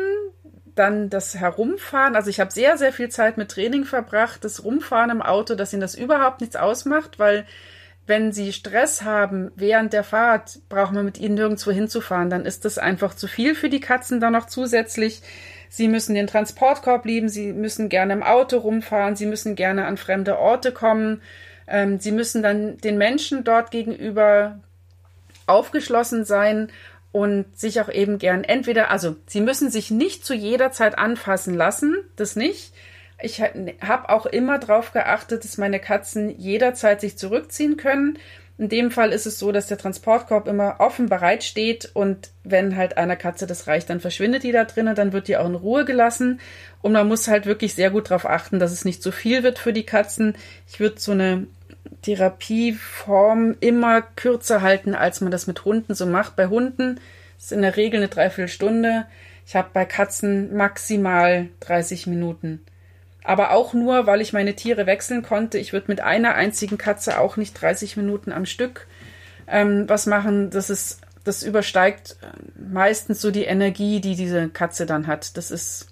dann 0.76 1.10
das 1.10 1.36
Herumfahren. 1.36 2.16
Also 2.16 2.30
ich 2.30 2.40
habe 2.40 2.52
sehr, 2.52 2.78
sehr 2.78 2.92
viel 2.92 3.10
Zeit 3.10 3.38
mit 3.38 3.50
Training 3.50 3.86
verbracht, 3.86 4.44
das 4.44 4.64
Rumfahren 4.64 5.10
im 5.10 5.22
Auto, 5.22 5.56
dass 5.56 5.74
ihnen 5.74 5.82
das 5.82 5.96
überhaupt 5.96 6.42
nichts 6.42 6.56
ausmacht, 6.56 7.18
weil 7.18 7.46
wenn 8.08 8.32
sie 8.32 8.54
Stress 8.54 9.02
haben 9.02 9.52
während 9.56 9.94
der 9.94 10.04
Fahrt, 10.04 10.60
braucht 10.70 10.94
man 10.94 11.06
mit 11.06 11.20
ihnen 11.20 11.36
nirgendwo 11.36 11.72
hinzufahren. 11.72 12.30
Dann 12.30 12.46
ist 12.46 12.66
das 12.66 12.78
einfach 12.78 13.16
zu 13.16 13.28
viel 13.28 13.56
für 13.56 13.70
die 13.70 13.80
Katzen 13.80 14.20
dann 14.20 14.34
noch 14.34 14.46
zusätzlich. 14.46 15.22
Sie 15.70 15.88
müssen 15.88 16.14
den 16.14 16.28
Transportkorb 16.28 17.06
lieben, 17.06 17.30
sie 17.30 17.52
müssen 17.52 17.90
gerne 17.90 18.14
im 18.14 18.24
Auto 18.24 18.58
rumfahren, 18.58 19.16
sie 19.16 19.26
müssen 19.26 19.56
gerne 19.56 19.86
an 19.86 19.98
fremde 19.98 20.38
Orte 20.38 20.72
kommen. 20.72 21.22
Ähm, 21.68 22.00
sie 22.00 22.12
müssen 22.12 22.44
dann 22.44 22.78
den 22.78 22.98
Menschen 22.98 23.44
dort 23.44 23.72
gegenüber 23.72 24.60
aufgeschlossen 25.48 26.26
sein 26.26 26.70
und 27.12 27.58
sich 27.58 27.82
auch 27.82 27.90
eben 27.90 28.20
gern 28.20 28.44
entweder, 28.44 28.92
also 28.92 29.16
sie 29.26 29.42
müssen 29.42 29.72
sich 29.72 29.90
nicht 29.90 30.26
zu 30.26 30.34
jeder 30.34 30.72
Zeit 30.72 30.98
anfassen 30.98 31.56
lassen, 31.56 31.96
das 32.18 32.36
nicht, 32.36 32.74
ich 33.22 33.42
habe 33.42 34.10
auch 34.10 34.26
immer 34.26 34.60
darauf 34.60 34.92
geachtet, 34.92 35.44
dass 35.44 35.58
meine 35.58 35.80
Katzen 35.80 36.38
jederzeit 36.38 37.02
sich 37.02 37.18
zurückziehen 37.18 37.78
können. 37.78 38.20
In 38.58 38.70
dem 38.70 38.90
Fall 38.90 39.12
ist 39.12 39.26
es 39.26 39.38
so, 39.38 39.52
dass 39.52 39.68
der 39.68 39.78
Transportkorb 39.78 40.48
immer 40.48 40.78
offen 40.80 41.08
bereit 41.08 41.44
steht 41.44 41.92
und 41.94 42.30
wenn 42.44 42.78
halt 42.78 42.98
einer 42.98 43.18
Katze 43.18 43.48
das 43.48 43.68
reicht, 43.68 43.90
dann 43.90 44.00
verschwindet 44.00 44.44
die 44.44 44.54
da 44.54 44.64
drinnen, 44.64 44.96
dann 44.96 45.12
wird 45.12 45.28
die 45.28 45.36
auch 45.36 45.46
in 45.46 45.56
Ruhe 45.56 45.84
gelassen 45.84 46.40
und 46.82 46.94
man 46.94 47.08
muss 47.08 47.28
halt 47.28 47.46
wirklich 47.46 47.74
sehr 47.76 47.90
gut 47.90 48.10
darauf 48.10 48.26
achten, 48.26 48.60
dass 48.60 48.72
es 48.72 48.86
nicht 48.86 49.04
zu 49.04 49.12
viel 49.12 49.44
wird 49.44 49.60
für 49.60 49.74
die 49.74 49.86
Katzen. 49.86 50.36
Ich 50.70 50.80
würde 50.80 51.00
so 51.00 51.12
eine 51.12 51.48
Therapieform 52.04 53.56
immer 53.60 54.02
kürzer 54.02 54.62
halten, 54.62 54.96
als 54.96 55.20
man 55.20 55.32
das 55.32 55.48
mit 55.48 55.66
Hunden 55.66 55.94
so 55.94 56.06
macht. 56.06 56.38
Bei 56.38 56.48
Hunden 56.48 57.02
ist 57.38 57.52
in 57.52 57.62
der 57.62 57.76
Regel 57.76 57.98
eine 57.98 58.08
Dreiviertelstunde. 58.08 59.06
Ich 59.46 59.56
habe 59.58 59.70
bei 59.74 59.84
Katzen 59.84 60.56
maximal 60.56 61.50
30 61.60 62.08
Minuten 62.08 62.62
aber 63.26 63.52
auch 63.52 63.74
nur, 63.74 64.08
weil 64.08 64.22
ich 64.22 64.34
meine 64.34 64.56
Tiere 64.56 64.86
wechseln 64.86 65.24
konnte. 65.24 65.58
Ich 65.58 65.74
würde 65.74 65.88
mit 65.88 66.02
einer 66.02 66.36
einzigen 66.36 66.78
Katze 66.78 67.20
auch 67.20 67.38
nicht 67.38 67.60
30 67.60 67.98
Minuten 67.98 68.32
am 68.32 68.46
Stück 68.46 68.88
ähm, 69.48 69.88
was 69.88 70.06
machen. 70.06 70.50
Das 70.50 70.70
ist, 70.70 71.02
das 71.24 71.44
übersteigt 71.44 72.18
äh, 72.22 72.62
meistens 72.72 73.22
so 73.22 73.32
die 73.32 73.46
Energie, 73.46 74.00
die 74.00 74.16
diese 74.16 74.50
Katze 74.50 74.86
dann 74.86 75.08
hat. 75.08 75.38
Das 75.38 75.52
ist 75.52 75.88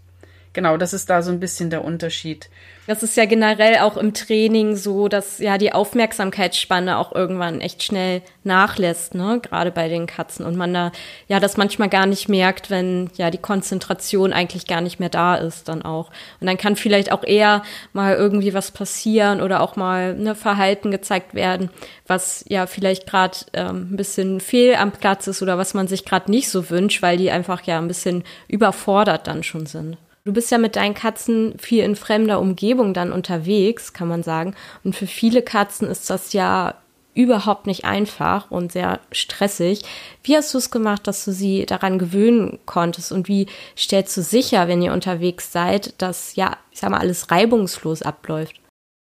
genau, 0.54 0.78
das 0.78 0.94
ist 0.94 1.10
da 1.10 1.22
so 1.22 1.32
ein 1.32 1.40
bisschen 1.40 1.70
der 1.70 1.84
Unterschied. 1.84 2.50
Das 2.86 3.02
ist 3.02 3.16
ja 3.16 3.24
generell 3.24 3.78
auch 3.78 3.96
im 3.96 4.14
Training 4.14 4.76
so, 4.76 5.08
dass 5.08 5.40
ja 5.40 5.58
die 5.58 5.72
Aufmerksamkeitsspanne 5.72 6.98
auch 6.98 7.16
irgendwann 7.16 7.62
echt 7.62 7.82
schnell 7.82 8.22
nachlässt, 8.44 9.16
ne, 9.16 9.40
gerade 9.42 9.72
bei 9.72 9.88
den 9.88 10.06
Katzen 10.06 10.46
und 10.46 10.58
man 10.58 10.74
da 10.74 10.92
ja 11.30 11.40
das 11.40 11.56
manchmal 11.56 11.88
gar 11.88 12.06
nicht 12.06 12.28
merkt, 12.28 12.70
wenn 12.70 13.10
ja 13.16 13.32
die 13.32 13.38
Konzentration 13.38 14.34
eigentlich 14.34 14.68
gar 14.68 14.82
nicht 14.82 15.00
mehr 15.00 15.08
da 15.08 15.36
ist 15.36 15.70
dann 15.70 15.82
auch. 15.82 16.10
Und 16.42 16.48
dann 16.48 16.58
kann 16.58 16.76
vielleicht 16.76 17.14
auch 17.14 17.24
eher 17.24 17.64
mal 17.94 18.16
irgendwie 18.16 18.54
was 18.54 18.72
passieren 18.72 19.42
oder 19.42 19.62
auch 19.62 19.78
mal 19.78 20.14
ne 20.16 20.36
Verhalten 20.36 20.92
gezeigt 20.92 21.36
werden, 21.36 21.70
was 22.06 22.44
ja 22.50 22.68
vielleicht 22.68 23.08
gerade 23.08 23.38
ähm, 23.54 23.94
ein 23.94 23.96
bisschen 23.96 24.42
fehl 24.42 24.76
am 24.76 24.92
Platz 24.92 25.28
ist 25.28 25.42
oder 25.42 25.58
was 25.58 25.74
man 25.74 25.88
sich 25.88 26.04
gerade 26.04 26.30
nicht 26.30 26.50
so 26.50 26.70
wünscht, 26.70 27.02
weil 27.02 27.16
die 27.16 27.32
einfach 27.32 27.62
ja 27.64 27.78
ein 27.78 27.88
bisschen 27.88 28.26
überfordert 28.50 29.28
dann 29.28 29.44
schon 29.44 29.68
sind. 29.68 29.98
Du 30.26 30.32
bist 30.32 30.52
ja 30.52 30.58
mit 30.58 30.78
deinen 30.78 30.94
Katzen 30.94 31.58
viel 31.60 31.84
in 31.84 31.98
fremder 31.98 32.40
Umgebung 32.40 32.94
dann 32.94 33.12
unterwegs, 33.12 33.92
kann 33.92 34.08
man 34.08 34.24
sagen. 34.24 34.56
Und 34.84 34.96
für 34.96 35.08
viele 35.08 35.42
Katzen 35.42 35.90
ist 35.90 36.10
das 36.10 36.32
ja 36.32 36.76
überhaupt 37.14 37.68
nicht 37.68 37.86
einfach 37.86 38.50
und 38.50 38.72
sehr 38.72 39.00
stressig. 39.12 39.84
Wie 40.24 40.36
hast 40.36 40.54
du 40.54 40.58
es 40.58 40.72
gemacht, 40.72 41.08
dass 41.08 41.26
du 41.26 41.32
sie 41.32 41.66
daran 41.66 42.00
gewöhnen 42.00 42.60
konntest 42.66 43.12
und 43.12 43.28
wie 43.28 43.48
stellst 43.78 44.16
du 44.18 44.22
sicher, 44.22 44.68
wenn 44.68 44.82
ihr 44.82 44.94
unterwegs 44.94 45.52
seid, 45.52 46.02
dass 46.02 46.36
ja, 46.36 46.58
ich 46.72 46.80
sag 46.80 46.90
mal, 46.90 47.00
alles 47.00 47.30
reibungslos 47.30 48.02
abläuft? 48.02 48.56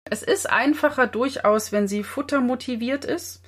Es 0.09 0.21
ist 0.21 0.49
einfacher 0.49 1.07
durchaus, 1.07 1.71
wenn 1.71 1.88
sie 1.88 2.03
futtermotiviert 2.03 3.05
ist. 3.05 3.42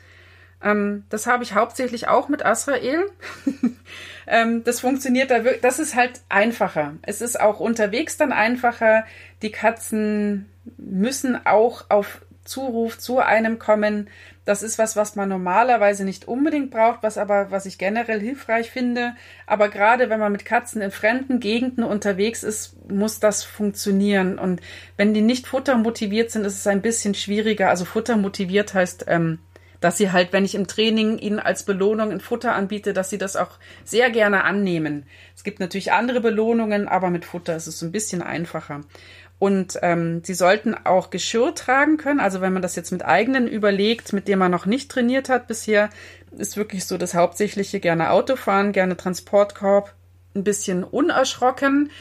Ähm, 0.63 1.04
das 1.10 1.28
habe 1.28 1.44
ich 1.44 1.54
hauptsächlich 1.54 2.08
auch 2.08 2.30
mit 2.30 2.46
Asrael. 2.46 3.06
ähm, 4.28 4.63
das 4.63 4.80
funktioniert 4.80 5.32
da 5.32 5.44
wirklich, 5.44 5.62
das 5.62 5.80
ist 5.80 5.96
halt 5.96 6.22
einfacher. 6.30 6.94
Es 7.02 7.22
ist 7.22 7.39
auch 7.39 7.60
unterwegs 7.60 8.18
dann 8.18 8.32
einfacher. 8.32 9.06
Die 9.41 9.52
Katzen 9.52 10.50
müssen 10.78 11.46
auch 11.46 11.89
auf 11.89 12.22
Zuruf 12.46 12.98
zu 13.00 13.20
einem 13.20 13.60
kommen. 13.60 14.08
Das 14.46 14.62
ist 14.62 14.78
was, 14.78 14.96
was 14.96 15.15
man 15.15 15.28
normalerweise 15.28 16.06
nicht 16.06 16.28
unbedingt 16.28 16.70
braucht, 16.70 17.02
was 17.02 17.18
aber, 17.18 17.50
was 17.50 17.65
ich 17.65 17.80
generell 17.80 18.20
hilfreich 18.20 18.70
finde. 18.70 19.15
Aber 19.48 19.70
gerade 19.70 20.12
wenn 20.12 20.20
man 20.20 20.32
mit 20.32 20.46
Katzen 20.46 20.84
in 20.84 20.91
fremden 20.91 21.39
Gegenden 21.39 21.84
unterwegs 21.84 22.44
ist, 22.44 22.76
muss 22.89 23.20
das 23.20 23.44
funktionieren. 23.44 24.38
Und 24.38 24.62
wenn 24.98 25.15
die 25.15 25.22
nicht 25.22 25.48
futtermotiviert 25.48 26.30
sind, 26.30 26.46
ist 26.46 26.60
es 26.60 26.68
ein 26.68 26.84
bisschen 26.84 27.15
schwieriger. 27.15 27.70
Also 27.70 27.86
futtermotiviert 27.86 28.76
heißt, 28.76 29.06
ähm, 29.08 29.39
dass 29.86 30.00
sie 30.00 30.12
halt, 30.12 30.34
wenn 30.34 30.45
ich 30.45 30.56
im 30.56 30.65
Training 30.65 31.19
ihnen 31.19 31.38
als 31.39 31.62
Belohnung 31.62 32.12
ein 32.12 32.19
Futter 32.19 32.56
anbiete, 32.56 32.91
dass 32.91 33.12
sie 33.12 33.19
das 33.19 33.36
auch 33.36 33.60
sehr 33.84 34.10
gerne 34.10 34.43
annehmen. 34.43 35.06
Es 35.36 35.43
gibt 35.43 35.60
natürlich 35.60 35.91
andere 35.91 36.21
Belohnungen, 36.21 36.88
aber 36.88 37.12
mit 37.12 37.24
Futter 37.24 37.56
ist 37.56 37.67
es 37.67 37.84
ein 37.84 37.91
bisschen 37.91 38.24
einfacher. 38.24 38.82
Und 39.38 39.78
ähm, 39.84 40.24
sie 40.24 40.34
sollten 40.34 40.74
auch 40.74 41.12
Geschirr 41.12 41.54
tragen 41.54 41.98
können. 41.98 42.19
Also 42.19 42.41
wenn 42.41 42.52
man 42.52 42.63
das 42.63 42.76
jetzt 42.76 42.89
mit 42.89 43.06
eigenen 43.06 43.48
überlegt, 43.48 44.12
mit 44.12 44.28
dem 44.28 44.39
man 44.39 44.50
noch 44.50 44.65
nicht 44.65 44.89
trainiert 44.89 45.30
hat 45.30 45.45
bisher, 45.45 45.91
ist 46.36 46.58
wirklich 46.58 46.86
so 46.86 46.98
das 46.98 47.13
Hauptsächliche 47.13 47.80
gerne 47.80 48.10
Autofahren, 48.10 48.71
gerne 48.71 48.98
Transportkorb, 48.98 49.93
ein 50.34 50.43
bisschen 50.43 50.84
unerschrocken. 50.84 51.91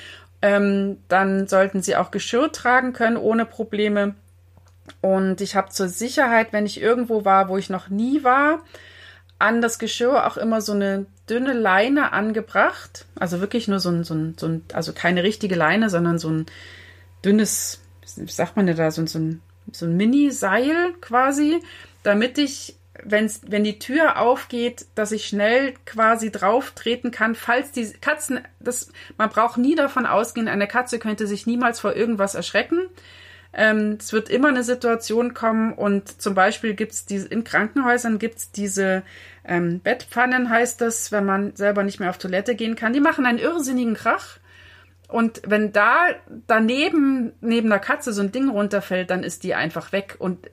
Ähm, 0.41 1.03
dann 1.09 1.49
sollten 1.49 1.83
sie 1.83 1.97
auch 1.97 2.11
Geschirr 2.11 2.51
tragen 2.51 2.95
können 2.95 3.19
ohne 3.19 3.45
Probleme. 3.45 4.15
Und 5.01 5.41
ich 5.41 5.57
habe 5.57 5.71
zur 5.71 5.89
Sicherheit, 5.89 6.53
wenn 6.53 6.67
ich 6.67 6.81
irgendwo 6.81 7.25
war, 7.25 7.49
wo 7.49 7.57
ich 7.57 7.71
noch 7.71 7.89
nie 7.89 8.25
war, 8.25 8.61
an 9.39 9.61
das 9.61 9.79
Geschirr 9.79 10.27
auch 10.27 10.37
immer 10.37 10.61
so 10.61 10.73
eine 10.73 11.07
dünne 11.29 11.53
Leine 11.53 12.13
angebracht. 12.13 13.07
Also 13.15 13.41
wirklich 13.41 13.69
nur 13.69 13.81
so 13.81 13.91
ein, 13.91 14.05
so 14.05 14.15
ein, 14.15 14.35
so 14.39 14.47
ein 14.47 14.65
also 14.73 14.93
keine 14.93 15.23
richtige 15.23 15.55
Leine, 15.55 15.91
sondern 15.91 16.19
so 16.19 16.31
ein 16.31 16.47
dünnes, 17.25 17.81
wie 18.17 18.31
sagt 18.31 18.57
man 18.57 18.67
denn 18.67 18.77
da, 18.77 18.91
so, 18.91 19.05
so 19.07 19.19
ein, 19.19 19.43
so 19.73 19.87
ein 19.87 19.97
Mini-Seil 19.97 20.95
quasi, 21.01 21.61
damit 22.03 22.39
ich, 22.39 22.77
wenn's, 23.03 23.41
wenn 23.47 23.65
die 23.65 23.79
Tür 23.79 24.21
aufgeht, 24.21 24.87
dass 24.95 25.13
ich 25.13 25.27
schnell 25.27 25.75
quasi 25.87 26.31
drauf 26.31 26.73
treten 26.73 27.11
kann, 27.11 27.35
falls 27.35 27.73
die 27.73 27.91
Katzen, 28.01 28.41
das, 28.61 28.93
man 29.17 29.31
braucht 29.31 29.59
nie 29.59 29.75
davon 29.75 30.07
ausgehen, 30.07 30.49
eine 30.49 30.69
Katze 30.69 30.99
könnte 30.99 31.27
sich 31.27 31.47
niemals 31.47 31.81
vor 31.81 31.95
irgendwas 31.95 32.35
erschrecken. 32.35 32.89
Ähm, 33.57 33.99
es 34.01 34.13
wird 34.13 34.29
immer 34.29 34.49
eine 34.49 34.65
Situation 34.65 35.33
kommen 35.33 35.73
und 35.73 36.21
zum 36.21 36.35
Beispiel 36.35 36.75
gibt 36.75 36.93
es 36.93 37.07
diese, 37.07 37.29
in 37.29 37.45
Krankenhäusern 37.45 38.19
gibt 38.19 38.39
es 38.39 38.51
diese 38.51 39.03
ähm, 39.45 39.81
Bettpfannen, 39.81 40.51
heißt 40.51 40.81
das, 40.81 41.13
wenn 41.13 41.25
man 41.25 41.55
selber 41.55 41.83
nicht 41.83 42.01
mehr 42.01 42.11
auf 42.11 42.19
Toilette 42.19 42.55
gehen 42.55 42.75
kann. 42.75 42.93
Die 42.93 43.01
machen 43.01 43.27
einen 43.27 43.39
irrsinnigen 43.39 43.95
Krach. 43.95 44.39
Und 45.07 45.43
wenn 45.47 45.73
da 45.73 46.07
daneben, 46.47 47.33
neben 47.41 47.69
der 47.69 47.79
Katze 47.79 48.13
so 48.13 48.23
ein 48.23 48.33
Ding 48.33 48.49
runterfällt, 48.49 49.11
dann 49.11 49.23
ist 49.23 49.45
die 49.45 49.55
einfach 49.55 49.93
weg. 49.93 50.17
Und 50.19 50.51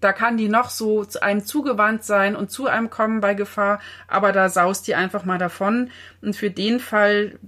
da 0.00 0.12
kann 0.12 0.36
die 0.36 0.48
noch 0.48 0.70
so 0.70 1.04
zu 1.04 1.22
einem 1.22 1.44
zugewandt 1.44 2.04
sein 2.04 2.36
und 2.36 2.50
zu 2.50 2.66
einem 2.66 2.90
kommen 2.90 3.20
bei 3.20 3.34
Gefahr, 3.34 3.80
aber 4.06 4.32
da 4.32 4.48
saust 4.48 4.86
die 4.86 4.94
einfach 4.94 5.24
mal 5.24 5.38
davon. 5.38 5.90
Und 6.22 6.36
für 6.36 6.50
den 6.50 6.80
Fall 6.80 7.38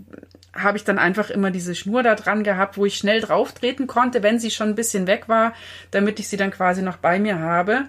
habe 0.55 0.79
ich 0.79 0.85
dann 0.85 0.99
einfach 0.99 1.31
immer 1.31 1.51
diese 1.51 1.75
Schnur 1.75 2.03
da 2.03 2.15
dran 2.15 2.43
gehabt, 2.43 2.77
wo 2.77 2.87
ich 2.87 2.97
schnell 2.97 3.21
drauf 3.21 3.53
treten 3.53 3.87
konnte, 3.87 4.23
wenn 4.23 4.41
sie 4.41 4.51
schon 4.51 4.71
ein 4.71 4.75
bisschen 4.75 5.07
weg 5.07 5.29
war, 5.29 5.55
damit 5.91 6.19
ich 6.21 6.29
sie 6.29 6.37
dann 6.37 6.51
quasi 6.51 6.83
noch 6.83 6.97
bei 6.97 7.19
mir 7.19 7.39
habe. 7.39 7.85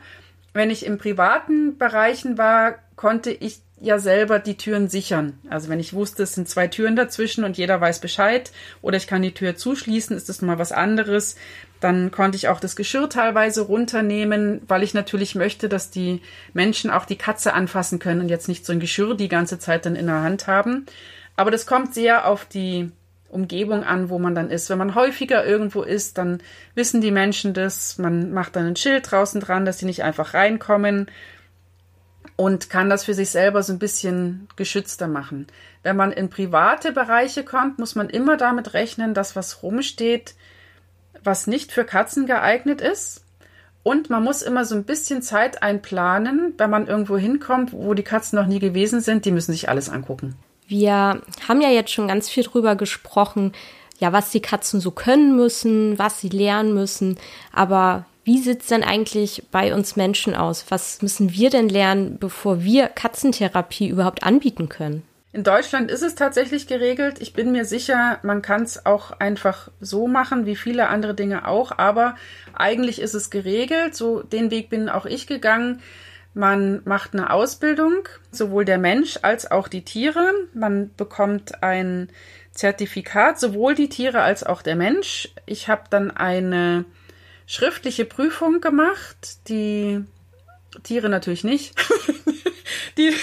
Wenn 0.54 0.70
ich 0.70 0.86
im 0.86 0.98
privaten 0.98 1.78
Bereichen 1.78 2.38
war, 2.38 2.76
konnte 2.96 3.32
ich 3.32 3.62
ja 3.82 4.00
selber 4.00 4.40
die 4.40 4.58
Türen 4.58 4.90
sichern. 4.90 5.40
Also 5.50 5.70
wenn 5.70 5.80
ich 5.80 5.94
wusste, 5.94 6.24
es 6.24 6.36
sind 6.36 6.50
zwei 6.50 6.68
Türen 6.68 6.96
dazwischen 6.96 7.44
und 7.44 7.58
jeder 7.58 7.80
weiß 7.80 8.00
Bescheid 8.00 8.52
oder 8.82 8.98
ich 8.98 9.08
kann 9.08 9.22
die 9.22 9.34
Tür 9.34 9.56
zuschließen, 9.56 10.16
ist 10.16 10.28
das 10.28 10.42
mal 10.42 10.60
was 10.60 10.72
anderes. 10.72 11.36
Dann 11.80 12.12
konnte 12.12 12.36
ich 12.36 12.50
auch 12.50 12.60
das 12.60 12.76
Geschirr 12.76 13.10
teilweise 13.10 13.62
runternehmen, 13.62 14.62
weil 14.68 14.84
ich 14.84 14.94
natürlich 14.94 15.36
möchte, 15.36 15.70
dass 15.70 15.92
die 15.92 16.22
Menschen 16.54 16.92
auch 16.92 17.06
die 17.06 17.18
Katze 17.18 17.54
anfassen 17.54 18.00
können 18.00 18.20
und 18.20 18.30
jetzt 18.30 18.50
nicht 18.50 18.66
so 18.66 18.74
ein 18.74 18.82
Geschirr 18.82 19.16
die 19.16 19.30
ganze 19.30 19.60
Zeit 19.60 19.86
dann 19.86 19.96
in 19.96 20.08
der 20.08 20.22
Hand 20.22 20.48
haben. 20.48 20.86
Aber 21.40 21.52
das 21.52 21.66
kommt 21.66 21.94
sehr 21.94 22.28
auf 22.28 22.44
die 22.44 22.92
Umgebung 23.30 23.86
an, 23.86 24.10
wo 24.10 24.20
man 24.20 24.36
dann 24.36 24.50
ist. 24.50 24.70
Wenn 24.70 24.78
man 24.78 24.94
häufiger 24.94 25.46
irgendwo 25.46 25.84
ist, 25.84 26.18
dann 26.18 26.44
wissen 26.76 27.00
die 27.00 27.12
Menschen 27.12 27.54
das. 27.54 27.98
Man 27.98 28.34
macht 28.34 28.58
dann 28.58 28.66
ein 28.66 28.76
Schild 28.76 29.10
draußen 29.10 29.40
dran, 29.40 29.64
dass 29.64 29.78
sie 29.78 29.86
nicht 29.86 30.04
einfach 30.04 30.34
reinkommen 30.34 31.10
und 32.36 32.70
kann 32.70 32.90
das 32.90 33.06
für 33.06 33.14
sich 33.14 33.30
selber 33.30 33.64
so 33.64 33.72
ein 33.72 33.80
bisschen 33.80 34.50
geschützter 34.58 35.08
machen. 35.08 35.48
Wenn 35.82 35.96
man 35.96 36.12
in 36.12 36.30
private 36.30 36.92
Bereiche 36.92 37.46
kommt, 37.46 37.80
muss 37.80 37.96
man 37.96 38.10
immer 38.10 38.36
damit 38.36 38.74
rechnen, 38.74 39.14
dass 39.14 39.38
was 39.38 39.64
rumsteht, 39.64 40.36
was 41.24 41.48
nicht 41.48 41.72
für 41.72 41.86
Katzen 41.86 42.26
geeignet 42.26 42.82
ist. 42.82 43.24
Und 43.82 44.10
man 44.10 44.26
muss 44.26 44.42
immer 44.42 44.66
so 44.66 44.76
ein 44.76 44.84
bisschen 44.84 45.22
Zeit 45.22 45.64
einplanen, 45.64 46.56
wenn 46.58 46.70
man 46.70 46.88
irgendwo 46.88 47.18
hinkommt, 47.18 47.72
wo 47.72 47.94
die 47.94 48.04
Katzen 48.04 48.38
noch 48.38 48.46
nie 48.46 48.60
gewesen 48.60 49.00
sind. 49.00 49.24
Die 49.24 49.32
müssen 49.32 49.54
sich 49.54 49.70
alles 49.70 49.88
angucken. 49.88 50.36
Wir 50.70 51.22
haben 51.48 51.62
ja 51.62 51.70
jetzt 51.70 51.92
schon 51.92 52.08
ganz 52.08 52.30
viel 52.30 52.44
drüber 52.44 52.76
gesprochen, 52.76 53.54
ja, 53.98 54.14
was 54.14 54.30
die 54.30 54.40
Katzen 54.40 54.80
so 54.80 54.92
können 54.92 55.36
müssen, 55.36 56.00
was 56.00 56.22
sie 56.22 56.30
lernen 56.30 56.74
müssen. 56.74 57.18
Aber 57.52 58.06
wie 58.24 58.38
sieht 58.38 58.62
es 58.62 58.68
denn 58.68 58.84
eigentlich 58.84 59.44
bei 59.52 59.74
uns 59.74 59.96
Menschen 59.96 60.36
aus? 60.36 60.66
Was 60.70 61.02
müssen 61.02 61.34
wir 61.34 61.50
denn 61.50 61.68
lernen, 61.68 62.18
bevor 62.20 62.64
wir 62.64 62.88
Katzentherapie 62.88 63.88
überhaupt 63.88 64.24
anbieten 64.24 64.70
können? 64.70 65.04
In 65.32 65.44
Deutschland 65.44 65.90
ist 65.90 66.04
es 66.04 66.16
tatsächlich 66.16 66.68
geregelt. 66.68 67.18
Ich 67.20 67.34
bin 67.34 67.52
mir 67.52 67.66
sicher, 67.66 68.20
man 68.22 68.42
kann 68.42 68.64
es 68.64 68.86
auch 68.86 69.12
einfach 69.20 69.70
so 69.80 70.08
machen, 70.08 70.46
wie 70.46 70.56
viele 70.56 70.88
andere 70.88 71.16
Dinge 71.16 71.48
auch. 71.48 71.78
Aber 71.78 72.16
eigentlich 72.54 73.00
ist 73.02 73.16
es 73.16 73.32
geregelt. 73.32 73.96
So 73.96 74.22
den 74.22 74.52
Weg 74.52 74.70
bin 74.70 74.90
auch 74.90 75.06
ich 75.06 75.26
gegangen. 75.26 75.82
Man 76.40 76.84
macht 76.86 77.12
eine 77.12 77.32
Ausbildung, 77.32 78.08
sowohl 78.32 78.64
der 78.64 78.78
Mensch 78.78 79.20
als 79.24 79.52
auch 79.52 79.68
die 79.68 79.84
Tiere. 79.84 80.32
Man 80.54 80.90
bekommt 80.96 81.62
ein 81.64 82.10
Zertifikat, 82.54 83.38
sowohl 83.38 83.76
die 83.76 83.90
Tiere 83.90 84.22
als 84.22 84.46
auch 84.46 84.62
der 84.62 84.78
Mensch. 84.78 85.28
Ich 85.46 85.68
habe 85.68 85.84
dann 85.90 86.12
eine 86.12 86.86
schriftliche 87.46 88.06
Prüfung 88.06 88.62
gemacht. 88.62 89.50
Die 89.50 90.02
Tiere 90.84 91.10
natürlich 91.10 91.44
nicht. 91.44 91.76
die 92.98 93.14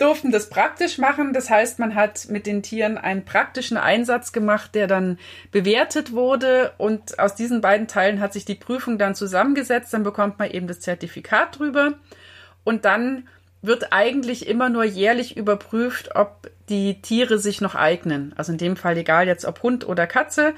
durften 0.00 0.32
das 0.32 0.50
praktisch 0.50 0.98
machen. 0.98 1.32
Das 1.32 1.50
heißt, 1.50 1.78
man 1.78 1.94
hat 1.94 2.28
mit 2.28 2.44
den 2.44 2.64
Tieren 2.64 2.98
einen 2.98 3.24
praktischen 3.24 3.76
Einsatz 3.76 4.32
gemacht, 4.32 4.74
der 4.74 4.88
dann 4.88 5.20
bewertet 5.52 6.10
wurde. 6.10 6.72
Und 6.78 7.20
aus 7.20 7.36
diesen 7.36 7.60
beiden 7.60 7.86
Teilen 7.86 8.18
hat 8.18 8.32
sich 8.32 8.44
die 8.44 8.56
Prüfung 8.56 8.98
dann 8.98 9.14
zusammengesetzt. 9.14 9.94
Dann 9.94 10.02
bekommt 10.02 10.40
man 10.40 10.50
eben 10.50 10.66
das 10.66 10.80
Zertifikat 10.80 11.60
drüber. 11.60 11.92
Und 12.64 12.84
dann 12.84 13.28
wird 13.62 13.92
eigentlich 13.92 14.46
immer 14.46 14.68
nur 14.68 14.84
jährlich 14.84 15.36
überprüft, 15.36 16.16
ob 16.16 16.50
die 16.68 17.00
Tiere 17.00 17.38
sich 17.38 17.60
noch 17.60 17.74
eignen. 17.74 18.34
Also 18.36 18.52
in 18.52 18.58
dem 18.58 18.76
Fall 18.76 18.96
egal 18.96 19.26
jetzt 19.26 19.44
ob 19.44 19.62
Hund 19.62 19.86
oder 19.86 20.06
Katze. 20.06 20.54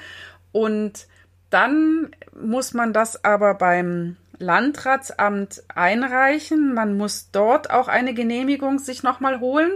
Und 0.52 1.06
dann 1.50 2.10
muss 2.34 2.74
man 2.74 2.92
das 2.92 3.24
aber 3.24 3.54
beim 3.54 4.16
Landratsamt 4.38 5.62
einreichen. 5.74 6.74
Man 6.74 6.96
muss 6.96 7.30
dort 7.30 7.70
auch 7.70 7.88
eine 7.88 8.14
Genehmigung 8.14 8.78
sich 8.78 9.02
nochmal 9.02 9.40
holen, 9.40 9.70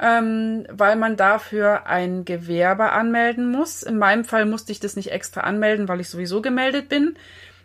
ähm, 0.00 0.66
weil 0.70 0.96
man 0.96 1.16
dafür 1.16 1.86
ein 1.86 2.24
Gewerbe 2.24 2.90
anmelden 2.90 3.50
muss. 3.50 3.82
In 3.82 3.98
meinem 3.98 4.24
Fall 4.24 4.46
musste 4.46 4.72
ich 4.72 4.80
das 4.80 4.96
nicht 4.96 5.12
extra 5.12 5.42
anmelden, 5.42 5.88
weil 5.88 6.00
ich 6.00 6.10
sowieso 6.10 6.42
gemeldet 6.42 6.88
bin. 6.88 7.16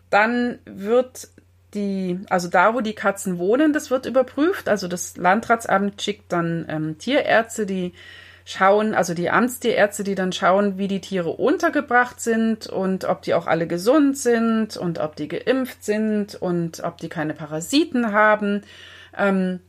Dann 0.09 0.59
wird 0.65 1.29
die, 1.73 2.19
also 2.29 2.47
da, 2.47 2.73
wo 2.73 2.81
die 2.81 2.93
Katzen 2.93 3.37
wohnen, 3.37 3.73
das 3.73 3.91
wird 3.91 4.05
überprüft. 4.05 4.69
Also 4.69 4.87
das 4.87 5.17
Landratsamt 5.17 6.01
schickt 6.01 6.31
dann 6.31 6.65
ähm, 6.69 6.97
Tierärzte, 6.97 7.65
die 7.65 7.93
schauen, 8.45 8.93
also 8.93 9.13
die 9.13 9.29
Amtstierärzte, 9.29 10.03
die 10.03 10.15
dann 10.15 10.33
schauen, 10.33 10.77
wie 10.77 10.87
die 10.87 11.01
Tiere 11.01 11.29
untergebracht 11.29 12.19
sind 12.19 12.67
und 12.67 13.05
ob 13.05 13.21
die 13.21 13.33
auch 13.33 13.47
alle 13.47 13.67
gesund 13.67 14.17
sind 14.17 14.75
und 14.77 14.99
ob 14.99 15.15
die 15.15 15.27
geimpft 15.27 15.83
sind 15.83 16.35
und 16.35 16.83
ob 16.83 16.97
die 16.97 17.09
keine 17.09 17.33
Parasiten 17.33 18.11
haben. 18.11 18.63
Ähm, 19.17 19.59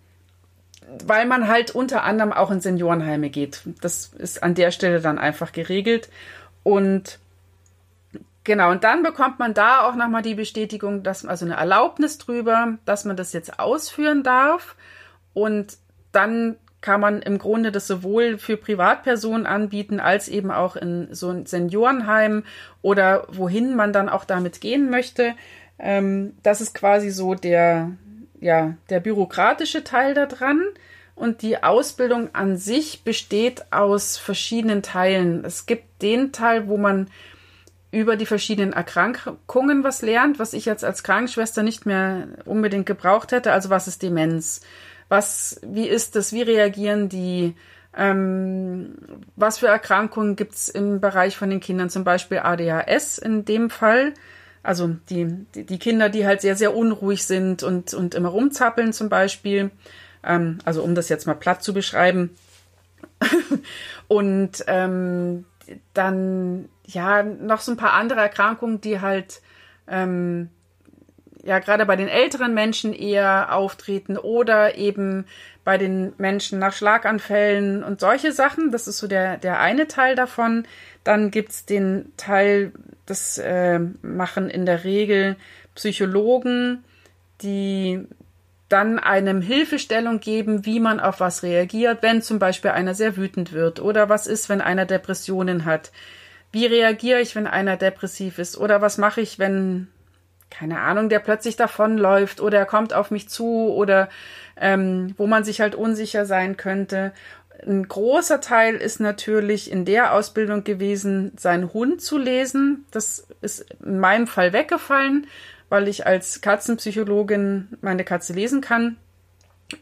weil 1.06 1.26
man 1.26 1.48
halt 1.48 1.70
unter 1.70 2.04
anderem 2.04 2.32
auch 2.32 2.50
in 2.50 2.60
Seniorenheime 2.60 3.30
geht. 3.30 3.62
Das 3.80 4.12
ist 4.18 4.42
an 4.42 4.54
der 4.54 4.70
Stelle 4.70 5.00
dann 5.00 5.18
einfach 5.18 5.52
geregelt. 5.52 6.08
Und 6.62 7.18
genau, 8.44 8.70
und 8.70 8.84
dann 8.84 9.02
bekommt 9.02 9.38
man 9.38 9.54
da 9.54 9.88
auch 9.88 9.94
nochmal 9.94 10.22
die 10.22 10.34
Bestätigung, 10.34 11.02
dass 11.02 11.24
also 11.26 11.44
eine 11.44 11.54
Erlaubnis 11.54 12.18
drüber, 12.18 12.78
dass 12.84 13.04
man 13.04 13.16
das 13.16 13.32
jetzt 13.32 13.58
ausführen 13.58 14.22
darf. 14.22 14.76
Und 15.32 15.78
dann 16.12 16.56
kann 16.80 17.00
man 17.00 17.22
im 17.22 17.38
Grunde 17.38 17.72
das 17.72 17.86
sowohl 17.86 18.36
für 18.36 18.58
Privatpersonen 18.58 19.46
anbieten, 19.46 20.00
als 20.00 20.28
eben 20.28 20.50
auch 20.50 20.76
in 20.76 21.08
so 21.14 21.30
ein 21.30 21.46
Seniorenheim 21.46 22.44
oder 22.82 23.26
wohin 23.28 23.74
man 23.74 23.94
dann 23.94 24.10
auch 24.10 24.26
damit 24.26 24.60
gehen 24.60 24.90
möchte. 24.90 25.32
Ähm, 25.78 26.36
das 26.42 26.60
ist 26.60 26.74
quasi 26.74 27.08
so 27.08 27.34
der, 27.34 27.92
ja, 28.38 28.74
der 28.90 29.00
bürokratische 29.00 29.82
Teil 29.82 30.12
da 30.12 30.26
dran. 30.26 30.60
Und 31.14 31.40
die 31.40 31.62
Ausbildung 31.62 32.34
an 32.34 32.58
sich 32.58 33.02
besteht 33.02 33.64
aus 33.72 34.18
verschiedenen 34.18 34.82
Teilen. 34.82 35.42
Es 35.44 35.64
gibt 35.64 36.02
den 36.02 36.32
Teil, 36.32 36.68
wo 36.68 36.76
man 36.76 37.08
über 37.94 38.16
die 38.16 38.26
verschiedenen 38.26 38.72
Erkrankungen 38.72 39.84
was 39.84 40.02
lernt, 40.02 40.38
was 40.38 40.52
ich 40.52 40.64
jetzt 40.64 40.84
als 40.84 41.02
Krankenschwester 41.02 41.62
nicht 41.62 41.86
mehr 41.86 42.28
unbedingt 42.44 42.86
gebraucht 42.86 43.32
hätte. 43.32 43.52
Also 43.52 43.70
was 43.70 43.88
ist 43.88 44.02
Demenz? 44.02 44.60
Was, 45.08 45.60
wie 45.62 45.88
ist 45.88 46.16
das? 46.16 46.32
Wie 46.32 46.42
reagieren 46.42 47.08
die? 47.08 47.54
Ähm, 47.96 48.96
was 49.36 49.58
für 49.58 49.68
Erkrankungen 49.68 50.34
gibt 50.34 50.54
es 50.54 50.68
im 50.68 51.00
Bereich 51.00 51.36
von 51.36 51.50
den 51.50 51.60
Kindern? 51.60 51.90
Zum 51.90 52.02
Beispiel 52.02 52.38
ADHS 52.38 53.18
in 53.18 53.44
dem 53.44 53.70
Fall. 53.70 54.14
Also 54.64 54.96
die, 55.10 55.26
die 55.54 55.78
Kinder, 55.78 56.08
die 56.08 56.26
halt 56.26 56.40
sehr, 56.40 56.56
sehr 56.56 56.74
unruhig 56.74 57.24
sind 57.24 57.62
und, 57.62 57.94
und 57.94 58.14
immer 58.14 58.30
rumzappeln 58.30 58.92
zum 58.92 59.08
Beispiel. 59.08 59.70
Ähm, 60.24 60.58
also 60.64 60.82
um 60.82 60.94
das 60.94 61.08
jetzt 61.08 61.26
mal 61.26 61.34
platt 61.34 61.62
zu 61.62 61.72
beschreiben. 61.72 62.30
und 64.08 64.64
ähm, 64.66 65.44
dann 65.92 66.68
ja 66.84 67.22
noch 67.22 67.60
so 67.60 67.72
ein 67.72 67.76
paar 67.76 67.94
andere 67.94 68.20
Erkrankungen, 68.20 68.80
die 68.80 69.00
halt 69.00 69.40
ähm, 69.88 70.50
ja 71.42 71.58
gerade 71.58 71.86
bei 71.86 71.96
den 71.96 72.08
älteren 72.08 72.54
Menschen 72.54 72.92
eher 72.92 73.54
auftreten 73.54 74.16
oder 74.16 74.76
eben 74.76 75.26
bei 75.64 75.78
den 75.78 76.12
Menschen 76.18 76.58
nach 76.58 76.72
Schlaganfällen 76.72 77.82
und 77.82 78.00
solche 78.00 78.32
Sachen. 78.32 78.70
Das 78.70 78.86
ist 78.86 78.98
so 78.98 79.06
der, 79.06 79.38
der 79.38 79.60
eine 79.60 79.88
Teil 79.88 80.14
davon. 80.14 80.66
Dann 81.04 81.30
gibt's 81.30 81.64
den 81.64 82.12
Teil, 82.16 82.72
das 83.06 83.38
äh, 83.38 83.80
machen 84.02 84.50
in 84.50 84.66
der 84.66 84.84
Regel 84.84 85.36
Psychologen, 85.74 86.84
die 87.42 88.06
dann 88.68 88.98
einem 88.98 89.42
Hilfestellung 89.42 90.20
geben, 90.20 90.64
wie 90.64 90.80
man 90.80 91.00
auf 91.00 91.20
was 91.20 91.42
reagiert, 91.42 92.02
wenn 92.02 92.22
zum 92.22 92.38
Beispiel 92.38 92.70
einer 92.70 92.94
sehr 92.94 93.16
wütend 93.16 93.52
wird 93.52 93.80
oder 93.80 94.08
was 94.08 94.26
ist, 94.26 94.48
wenn 94.48 94.60
einer 94.60 94.86
Depressionen 94.86 95.64
hat. 95.64 95.92
Wie 96.50 96.66
reagiere 96.66 97.20
ich, 97.20 97.34
wenn 97.36 97.46
einer 97.46 97.76
depressiv 97.76 98.38
ist? 98.38 98.56
Oder 98.56 98.80
was 98.80 98.96
mache 98.96 99.20
ich, 99.20 99.38
wenn 99.38 99.88
keine 100.50 100.80
Ahnung, 100.80 101.08
der 101.08 101.18
plötzlich 101.18 101.56
davonläuft 101.56 102.40
oder 102.40 102.58
er 102.58 102.66
kommt 102.66 102.94
auf 102.94 103.10
mich 103.10 103.28
zu 103.28 103.72
oder 103.72 104.08
ähm, 104.56 105.14
wo 105.16 105.26
man 105.26 105.42
sich 105.42 105.60
halt 105.60 105.74
unsicher 105.74 106.26
sein 106.26 106.56
könnte. 106.56 107.12
Ein 107.66 107.88
großer 107.88 108.40
Teil 108.40 108.76
ist 108.76 109.00
natürlich 109.00 109.70
in 109.70 109.84
der 109.84 110.12
Ausbildung 110.12 110.64
gewesen, 110.64 111.32
seinen 111.36 111.72
Hund 111.72 112.02
zu 112.02 112.18
lesen. 112.18 112.84
Das 112.90 113.26
ist 113.40 113.66
in 113.84 113.98
meinem 113.98 114.26
Fall 114.26 114.52
weggefallen, 114.52 115.26
weil 115.68 115.88
ich 115.88 116.06
als 116.06 116.40
Katzenpsychologin 116.40 117.68
meine 117.80 118.04
Katze 118.04 118.32
lesen 118.32 118.60
kann. 118.60 118.96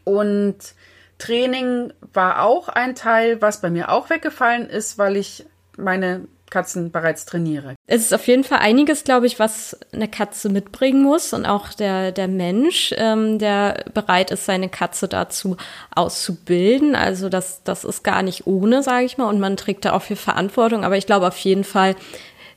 Und 0.03 0.57
Training 1.17 1.93
war 2.13 2.43
auch 2.43 2.69
ein 2.69 2.95
Teil, 2.95 3.41
was 3.41 3.61
bei 3.61 3.69
mir 3.69 3.89
auch 3.89 4.09
weggefallen 4.09 4.69
ist, 4.69 4.97
weil 4.97 5.15
ich 5.15 5.45
meine 5.77 6.27
Katzen 6.53 6.91
bereits 6.91 7.25
trainiere. 7.25 7.73
Es 7.87 8.01
ist 8.01 8.13
auf 8.13 8.27
jeden 8.27 8.43
Fall 8.43 8.59
einiges, 8.59 9.03
glaube 9.03 9.25
ich, 9.25 9.39
was 9.39 9.75
eine 9.91 10.07
Katze 10.07 10.49
mitbringen 10.49 11.01
muss 11.01 11.33
und 11.33 11.47
auch 11.47 11.73
der, 11.73 12.11
der 12.11 12.27
Mensch, 12.27 12.93
ähm, 12.95 13.39
der 13.39 13.85
bereit 13.93 14.29
ist, 14.29 14.45
seine 14.45 14.69
Katze 14.69 15.07
dazu 15.07 15.57
auszubilden. 15.95 16.95
Also 16.95 17.29
das, 17.29 17.63
das 17.63 17.83
ist 17.83 18.03
gar 18.03 18.21
nicht 18.21 18.45
ohne, 18.45 18.83
sage 18.83 19.05
ich 19.05 19.17
mal, 19.17 19.29
und 19.29 19.39
man 19.39 19.57
trägt 19.57 19.85
da 19.85 19.93
auch 19.93 20.03
viel 20.03 20.15
Verantwortung. 20.15 20.83
Aber 20.83 20.95
ich 20.95 21.07
glaube 21.07 21.27
auf 21.27 21.39
jeden 21.39 21.63
Fall, 21.63 21.95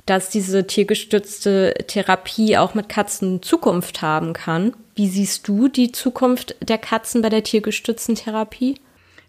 dass 0.06 0.30
diese 0.30 0.66
tiergestützte 0.66 1.74
Therapie 1.86 2.56
auch 2.56 2.74
mit 2.74 2.88
Katzen 2.88 3.42
Zukunft 3.42 4.02
haben 4.02 4.32
kann. 4.32 4.74
Wie 4.94 5.08
siehst 5.08 5.46
du 5.46 5.68
die 5.68 5.92
Zukunft 5.92 6.56
der 6.66 6.78
Katzen 6.78 7.22
bei 7.22 7.28
der 7.28 7.42
tiergestützten 7.42 8.14
Therapie? 8.14 8.80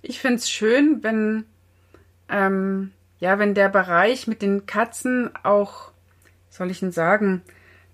Ich 0.01 0.19
finde 0.19 0.37
es 0.37 0.49
schön, 0.49 1.03
wenn 1.03 1.45
ähm, 2.29 2.91
ja, 3.19 3.39
wenn 3.39 3.53
der 3.53 3.69
Bereich 3.69 4.27
mit 4.27 4.41
den 4.41 4.65
Katzen 4.65 5.31
auch, 5.43 5.91
soll 6.49 6.71
ich 6.71 6.79
denn 6.79 6.91
sagen, 6.91 7.41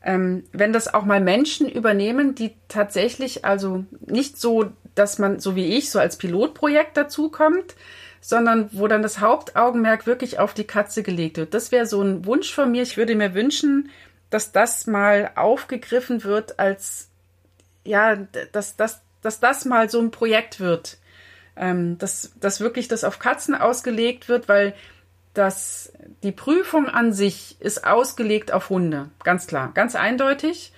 ähm, 0.04 0.44
wenn 0.52 0.74
das 0.74 0.94
auch 0.94 1.06
mal 1.06 1.22
Menschen 1.22 1.70
übernehmen, 1.70 2.36
die 2.36 2.54
tatsächlich 2.68 3.46
also 3.46 3.86
nicht 4.06 4.38
so, 4.38 4.72
dass 4.96 5.18
man 5.18 5.40
so 5.40 5.56
wie 5.56 5.78
ich 5.78 5.90
so 5.90 6.00
als 6.00 6.18
Pilotprojekt 6.18 6.98
dazukommt, 6.98 7.76
sondern 8.24 8.70
wo 8.72 8.88
dann 8.88 9.04
das 9.04 9.20
Hauptaugenmerk 9.20 10.08
wirklich 10.08 10.40
auf 10.40 10.54
die 10.54 10.64
Katze 10.64 11.04
gelegt 11.04 11.36
wird. 11.36 11.54
Das 11.54 11.74
wäre 11.74 11.86
so 11.86 12.02
ein 12.02 12.26
Wunsch 12.26 12.54
von 12.54 12.72
mir. 12.72 12.82
Ich 12.82 12.96
würde 12.96 13.16
mir 13.16 13.34
wünschen, 13.34 13.90
dass 14.30 14.54
das 14.54 14.88
mal 14.88 15.32
aufgegriffen 15.36 16.24
wird 16.24 16.58
als 16.58 17.10
ja, 17.84 18.16
dass, 18.54 18.78
dass, 18.78 19.02
dass 19.22 19.42
das 19.42 19.66
mal 19.66 19.90
so 19.90 20.00
ein 20.00 20.12
Projekt 20.12 20.62
wird. 20.62 20.98
Ähm, 21.58 21.98
dass, 21.98 22.32
dass 22.40 22.62
wirklich 22.62 22.88
das 22.88 23.04
auf 23.04 23.20
Katzen 23.20 23.56
ausgelegt 23.56 24.30
wird, 24.30 24.48
weil 24.48 24.74
dass 25.34 25.92
die 26.24 26.32
Prüfung 26.32 26.88
an 26.88 27.12
sich 27.12 27.58
ist 27.60 27.86
ausgelegt 27.86 28.54
auf 28.54 28.70
Hunde, 28.70 29.10
ganz 29.24 29.48
klar, 29.48 29.72
ganz 29.74 29.96
eindeutig. 29.96 30.72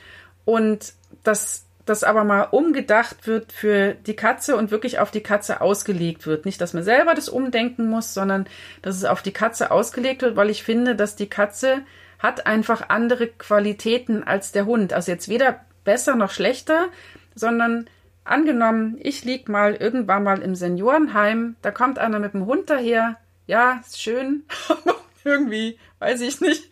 Und 0.45 0.93
dass 1.23 1.65
das 1.85 2.03
aber 2.03 2.23
mal 2.23 2.43
umgedacht 2.43 3.27
wird 3.27 3.51
für 3.51 3.93
die 3.93 4.15
Katze 4.15 4.55
und 4.55 4.71
wirklich 4.71 4.99
auf 4.99 5.11
die 5.11 5.21
Katze 5.21 5.61
ausgelegt 5.61 6.25
wird. 6.25 6.45
Nicht, 6.45 6.59
dass 6.59 6.73
man 6.73 6.83
selber 6.83 7.13
das 7.13 7.29
umdenken 7.29 7.87
muss, 7.87 8.13
sondern 8.13 8.47
dass 8.81 8.95
es 8.95 9.05
auf 9.05 9.21
die 9.21 9.33
Katze 9.33 9.71
ausgelegt 9.71 10.23
wird, 10.23 10.35
weil 10.35 10.49
ich 10.49 10.63
finde, 10.63 10.95
dass 10.95 11.15
die 11.15 11.29
Katze 11.29 11.81
hat 12.19 12.47
einfach 12.47 12.89
andere 12.89 13.27
Qualitäten 13.27 14.23
als 14.23 14.51
der 14.51 14.65
Hund. 14.65 14.93
Also 14.93 15.11
jetzt 15.11 15.29
weder 15.29 15.61
besser 15.83 16.15
noch 16.15 16.31
schlechter, 16.31 16.87
sondern 17.35 17.87
angenommen, 18.23 18.97
ich 18.99 19.23
lieg 19.23 19.47
mal 19.47 19.75
irgendwann 19.75 20.23
mal 20.23 20.41
im 20.41 20.55
Seniorenheim, 20.55 21.55
da 21.61 21.71
kommt 21.71 21.99
einer 21.99 22.19
mit 22.19 22.33
dem 22.33 22.47
Hund 22.47 22.69
daher, 22.69 23.17
ja, 23.45 23.79
ist 23.85 24.01
schön, 24.01 24.43
irgendwie, 25.23 25.77
weiß 25.99 26.21
ich 26.21 26.41
nicht. 26.41 26.71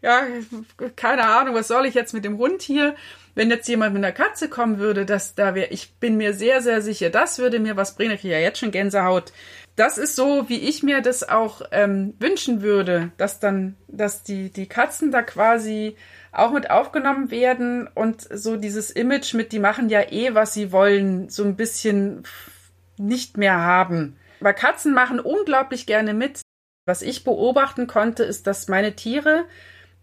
Ja, 0.00 0.22
keine 0.94 1.24
Ahnung, 1.24 1.54
was 1.54 1.68
soll 1.68 1.84
ich 1.84 1.94
jetzt 1.94 2.14
mit 2.14 2.24
dem 2.24 2.38
Hund 2.38 2.62
hier? 2.62 2.94
Wenn 3.38 3.50
jetzt 3.50 3.68
jemand 3.68 3.94
mit 3.94 4.02
einer 4.02 4.12
Katze 4.12 4.48
kommen 4.48 4.78
würde, 4.80 5.06
das 5.06 5.36
da 5.36 5.54
wäre, 5.54 5.68
ich 5.68 5.94
bin 6.00 6.16
mir 6.16 6.34
sehr, 6.34 6.60
sehr 6.60 6.82
sicher, 6.82 7.08
das 7.08 7.38
würde 7.38 7.60
mir 7.60 7.76
was 7.76 7.94
bringen. 7.94 8.14
Ich 8.14 8.22
kriege 8.22 8.34
ja 8.34 8.40
jetzt 8.40 8.58
schon 8.58 8.72
Gänsehaut. 8.72 9.32
Das 9.76 9.96
ist 9.96 10.16
so, 10.16 10.48
wie 10.48 10.58
ich 10.68 10.82
mir 10.82 11.02
das 11.02 11.28
auch 11.28 11.62
ähm, 11.70 12.14
wünschen 12.18 12.62
würde, 12.62 13.12
dass 13.16 13.38
dann, 13.38 13.76
dass 13.86 14.24
die, 14.24 14.50
die 14.50 14.66
Katzen 14.66 15.12
da 15.12 15.22
quasi 15.22 15.94
auch 16.32 16.50
mit 16.50 16.68
aufgenommen 16.68 17.30
werden 17.30 17.86
und 17.86 18.22
so 18.22 18.56
dieses 18.56 18.90
Image 18.90 19.34
mit, 19.34 19.52
die 19.52 19.60
machen 19.60 19.88
ja 19.88 20.00
eh, 20.10 20.34
was 20.34 20.52
sie 20.52 20.72
wollen, 20.72 21.28
so 21.28 21.44
ein 21.44 21.54
bisschen 21.54 22.24
nicht 22.96 23.36
mehr 23.36 23.60
haben. 23.60 24.16
Weil 24.40 24.54
Katzen 24.54 24.92
machen 24.92 25.20
unglaublich 25.20 25.86
gerne 25.86 26.12
mit. 26.12 26.40
Was 26.86 27.02
ich 27.02 27.22
beobachten 27.22 27.86
konnte, 27.86 28.24
ist, 28.24 28.48
dass 28.48 28.66
meine 28.66 28.96
Tiere 28.96 29.44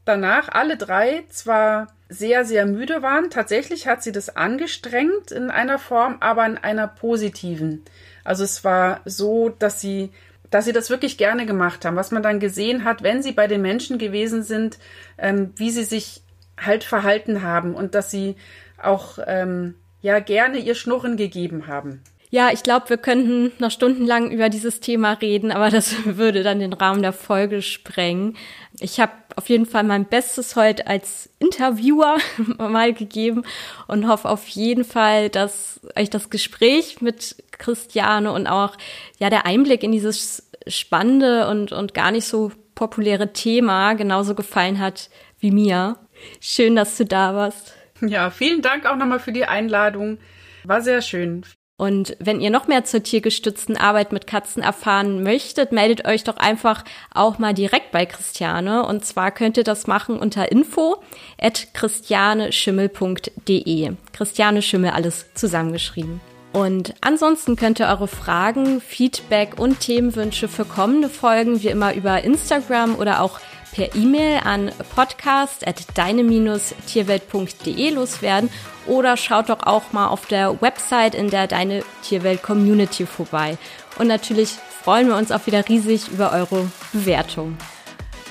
danach 0.06 0.48
alle 0.48 0.78
drei 0.78 1.26
zwar 1.28 1.88
sehr, 2.10 2.46
sehr 2.46 2.66
müde 2.66 3.02
waren. 3.02 3.30
Tatsächlich 3.30 3.88
hat 3.88 4.04
sie 4.04 4.12
das 4.12 4.36
angestrengt 4.36 5.32
in 5.32 5.50
einer 5.50 5.80
Form, 5.80 6.18
aber 6.20 6.46
in 6.46 6.58
einer 6.58 6.88
positiven. 6.88 7.84
Also 8.24 8.44
es 8.44 8.64
war 8.64 9.02
so, 9.06 9.50
dass 9.50 9.82
sie, 9.82 10.12
dass 10.50 10.66
sie 10.66 10.74
das 10.74 10.90
wirklich 10.90 11.18
gerne 11.18 11.46
gemacht 11.46 11.86
haben. 11.86 11.96
Was 11.96 12.12
man 12.12 12.24
dann 12.24 12.40
gesehen 12.40 12.84
hat, 12.84 13.04
wenn 13.04 13.24
sie 13.24 13.32
bei 13.32 13.48
den 13.48 13.62
Menschen 13.62 13.98
gewesen 13.98 14.44
sind, 14.44 14.78
ähm, 15.18 15.54
wie 15.56 15.72
sie 15.72 15.84
sich 15.84 16.22
halt 16.60 16.84
verhalten 16.84 17.42
haben 17.42 17.76
und 17.76 17.96
dass 17.96 18.12
sie 18.12 18.36
auch 18.82 19.20
ähm, 19.26 19.76
ja 20.02 20.20
gerne 20.20 20.60
ihr 20.60 20.76
Schnurren 20.76 21.18
gegeben 21.18 21.68
haben. 21.68 22.04
Ja, 22.32 22.50
ich 22.52 22.64
glaube, 22.64 22.90
wir 22.90 22.98
könnten 22.98 23.52
noch 23.60 23.72
stundenlang 23.72 24.32
über 24.32 24.50
dieses 24.50 24.80
Thema 24.80 25.14
reden, 25.14 25.52
aber 25.52 25.70
das 25.70 25.96
würde 26.06 26.44
dann 26.44 26.60
den 26.60 26.74
Rahmen 26.74 27.02
der 27.02 27.14
Folge 27.14 27.62
sprengen. 27.62 28.36
Ich 28.80 29.00
habe 29.00 29.12
auf 29.36 29.50
jeden 29.50 29.66
Fall 29.66 29.84
mein 29.84 30.06
Bestes 30.06 30.56
heute 30.56 30.88
als 30.88 31.30
Interviewer 31.40 32.18
mal 32.58 32.94
gegeben 32.94 33.44
und 33.88 34.08
hoffe 34.08 34.30
auf 34.30 34.48
jeden 34.48 34.84
Fall, 34.84 35.30
dass 35.30 35.80
euch 35.96 36.10
das 36.10 36.30
Gespräch 36.30 37.02
mit 37.02 37.36
Christiane 37.52 38.32
und 38.32 38.48
auch 38.48 38.76
ja 39.20 39.30
der 39.30 39.46
Einblick 39.46 39.84
in 39.84 39.92
dieses 39.92 40.50
spannende 40.68 41.48
und, 41.48 41.72
und 41.72 41.94
gar 41.94 42.12
nicht 42.12 42.26
so 42.26 42.52
populäre 42.74 43.34
Thema 43.34 43.94
genauso 43.94 44.36
gefallen 44.36 44.80
hat 44.80 45.10
wie 45.40 45.52
mir. 45.52 45.98
Schön, 46.40 46.76
dass 46.76 46.98
du 46.98 47.06
da 47.06 47.36
warst. 47.36 47.74
Ja, 48.02 48.30
vielen 48.30 48.62
Dank 48.62 48.86
auch 48.86 48.96
nochmal 48.96 49.20
für 49.20 49.32
die 49.32 49.46
Einladung. 49.46 50.18
War 50.64 50.82
sehr 50.82 51.02
schön. 51.02 51.46
Und 51.78 52.16
wenn 52.20 52.40
ihr 52.40 52.52
noch 52.52 52.68
mehr 52.68 52.86
zur 52.86 53.04
tiergestützten 53.04 53.76
Arbeit 53.76 54.14
mit 54.14 54.28
Katzen 54.28 54.64
erfahren 54.64 55.24
möchtet, 55.24 55.74
meldet 55.74 56.08
euch 56.08 56.24
doch 56.24 56.38
einfach 56.38 56.86
auch 57.14 57.38
mal 57.38 57.54
direkt 57.54 57.92
bei 57.92 58.06
Christiane. 58.06 58.86
Und 58.86 59.04
zwar 59.04 59.32
könnt 59.32 59.58
ihr 59.58 59.66
das 59.66 59.86
machen 59.86 60.18
unter 60.18 60.54
info 60.54 61.04
at 61.38 61.68
christianeschimmel.de. 61.74 63.92
Christiane 64.14 64.62
Schimmel, 64.62 64.92
alles 64.92 65.34
zusammengeschrieben. 65.34 66.22
Und 66.54 66.94
ansonsten 67.02 67.58
könnt 67.58 67.82
ihr 67.82 67.88
eure 67.88 68.08
Fragen, 68.08 68.80
Feedback 68.80 69.60
und 69.60 69.82
Themenwünsche 69.82 70.48
für 70.48 70.64
kommende 70.64 71.10
Folgen 71.10 71.62
wie 71.62 71.68
immer 71.68 71.94
über 71.94 72.24
Instagram 72.24 72.96
oder 72.96 73.22
auch 73.22 73.42
per 73.76 73.94
E-Mail 73.94 74.40
an 74.46 74.72
podcast.deine-tierwelt.de 74.96 77.90
loswerden 77.90 78.50
oder 78.88 79.18
schaut 79.18 79.50
doch 79.50 79.64
auch 79.64 79.92
mal 79.92 80.08
auf 80.08 80.28
der 80.28 80.62
Website 80.62 81.14
in 81.14 81.30
der 81.30 81.48
Deine 81.48 81.84
Tierwelt 82.02 82.42
Community 82.42 83.06
vorbei. 83.06 83.58
Und 84.00 84.08
natürlich 84.08 84.52
freuen 84.82 85.10
wir 85.10 85.18
uns 85.18 85.34
auch 85.34 85.46
wieder 85.46 85.68
riesig 85.68 86.08
über 86.08 86.32
eure 86.32 86.72
Bewertung. 86.94 87.58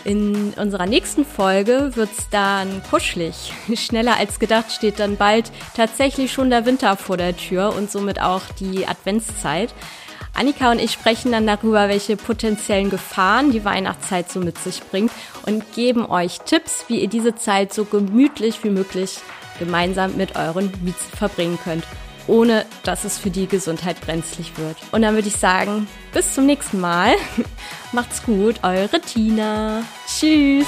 In 0.05 0.55
unserer 0.55 0.87
nächsten 0.87 1.27
Folge 1.27 1.91
wird's 1.95 2.31
dann 2.31 2.83
kuschelig. 2.91 3.53
Schneller 3.75 4.17
als 4.17 4.39
gedacht 4.39 4.73
steht 4.73 4.99
dann 4.99 5.19
bald 5.19 5.53
tatsächlich 5.77 6.33
schon 6.33 6.49
der 6.49 6.65
Winter 6.65 6.97
vor 6.97 7.19
der 7.19 7.37
Tür 7.37 7.75
und 7.77 7.91
somit 7.91 8.19
auch 8.21 8.41
die 8.61 8.87
Adventszeit. 8.87 9.75
Annika 10.35 10.73
und 10.73 10.81
ich 10.81 10.91
sprechen 10.91 11.33
dann 11.33 11.47
darüber, 11.47 11.89
welche 11.89 12.17
potenziellen 12.17 12.91
Gefahren 12.91 13.53
die 13.53 13.65
Weihnachtszeit 13.65 14.31
so 14.31 14.41
mit 14.41 14.59
sich 14.59 14.83
bringt 14.83 15.13
und 15.47 15.73
geben 15.75 16.07
euch 16.07 16.41
Tipps, 16.41 16.85
wie 16.89 17.01
ihr 17.01 17.09
diese 17.09 17.37
Zeit 17.37 17.73
so 17.73 17.85
gemütlich 17.85 18.63
wie 18.65 18.71
möglich 18.71 19.19
gemeinsam 19.59 20.17
mit 20.17 20.37
euren 20.37 20.73
Mieten 20.83 21.17
verbringen 21.17 21.59
könnt, 21.63 21.85
ohne 22.27 22.67
dass 22.83 23.05
es 23.05 23.19
für 23.19 23.31
die 23.31 23.47
Gesundheit 23.47 24.01
brenzlig 24.01 24.59
wird. 24.59 24.77
Und 24.91 25.03
dann 25.03 25.15
würde 25.15 25.29
ich 25.29 25.37
sagen, 25.37 25.87
bis 26.13 26.35
zum 26.35 26.47
nächsten 26.47 26.81
Mal. 26.81 27.15
Macht's 27.93 28.23
gut, 28.25 28.57
eure 28.63 29.01
Tina. 29.01 29.85
Tschüss. 30.07 30.67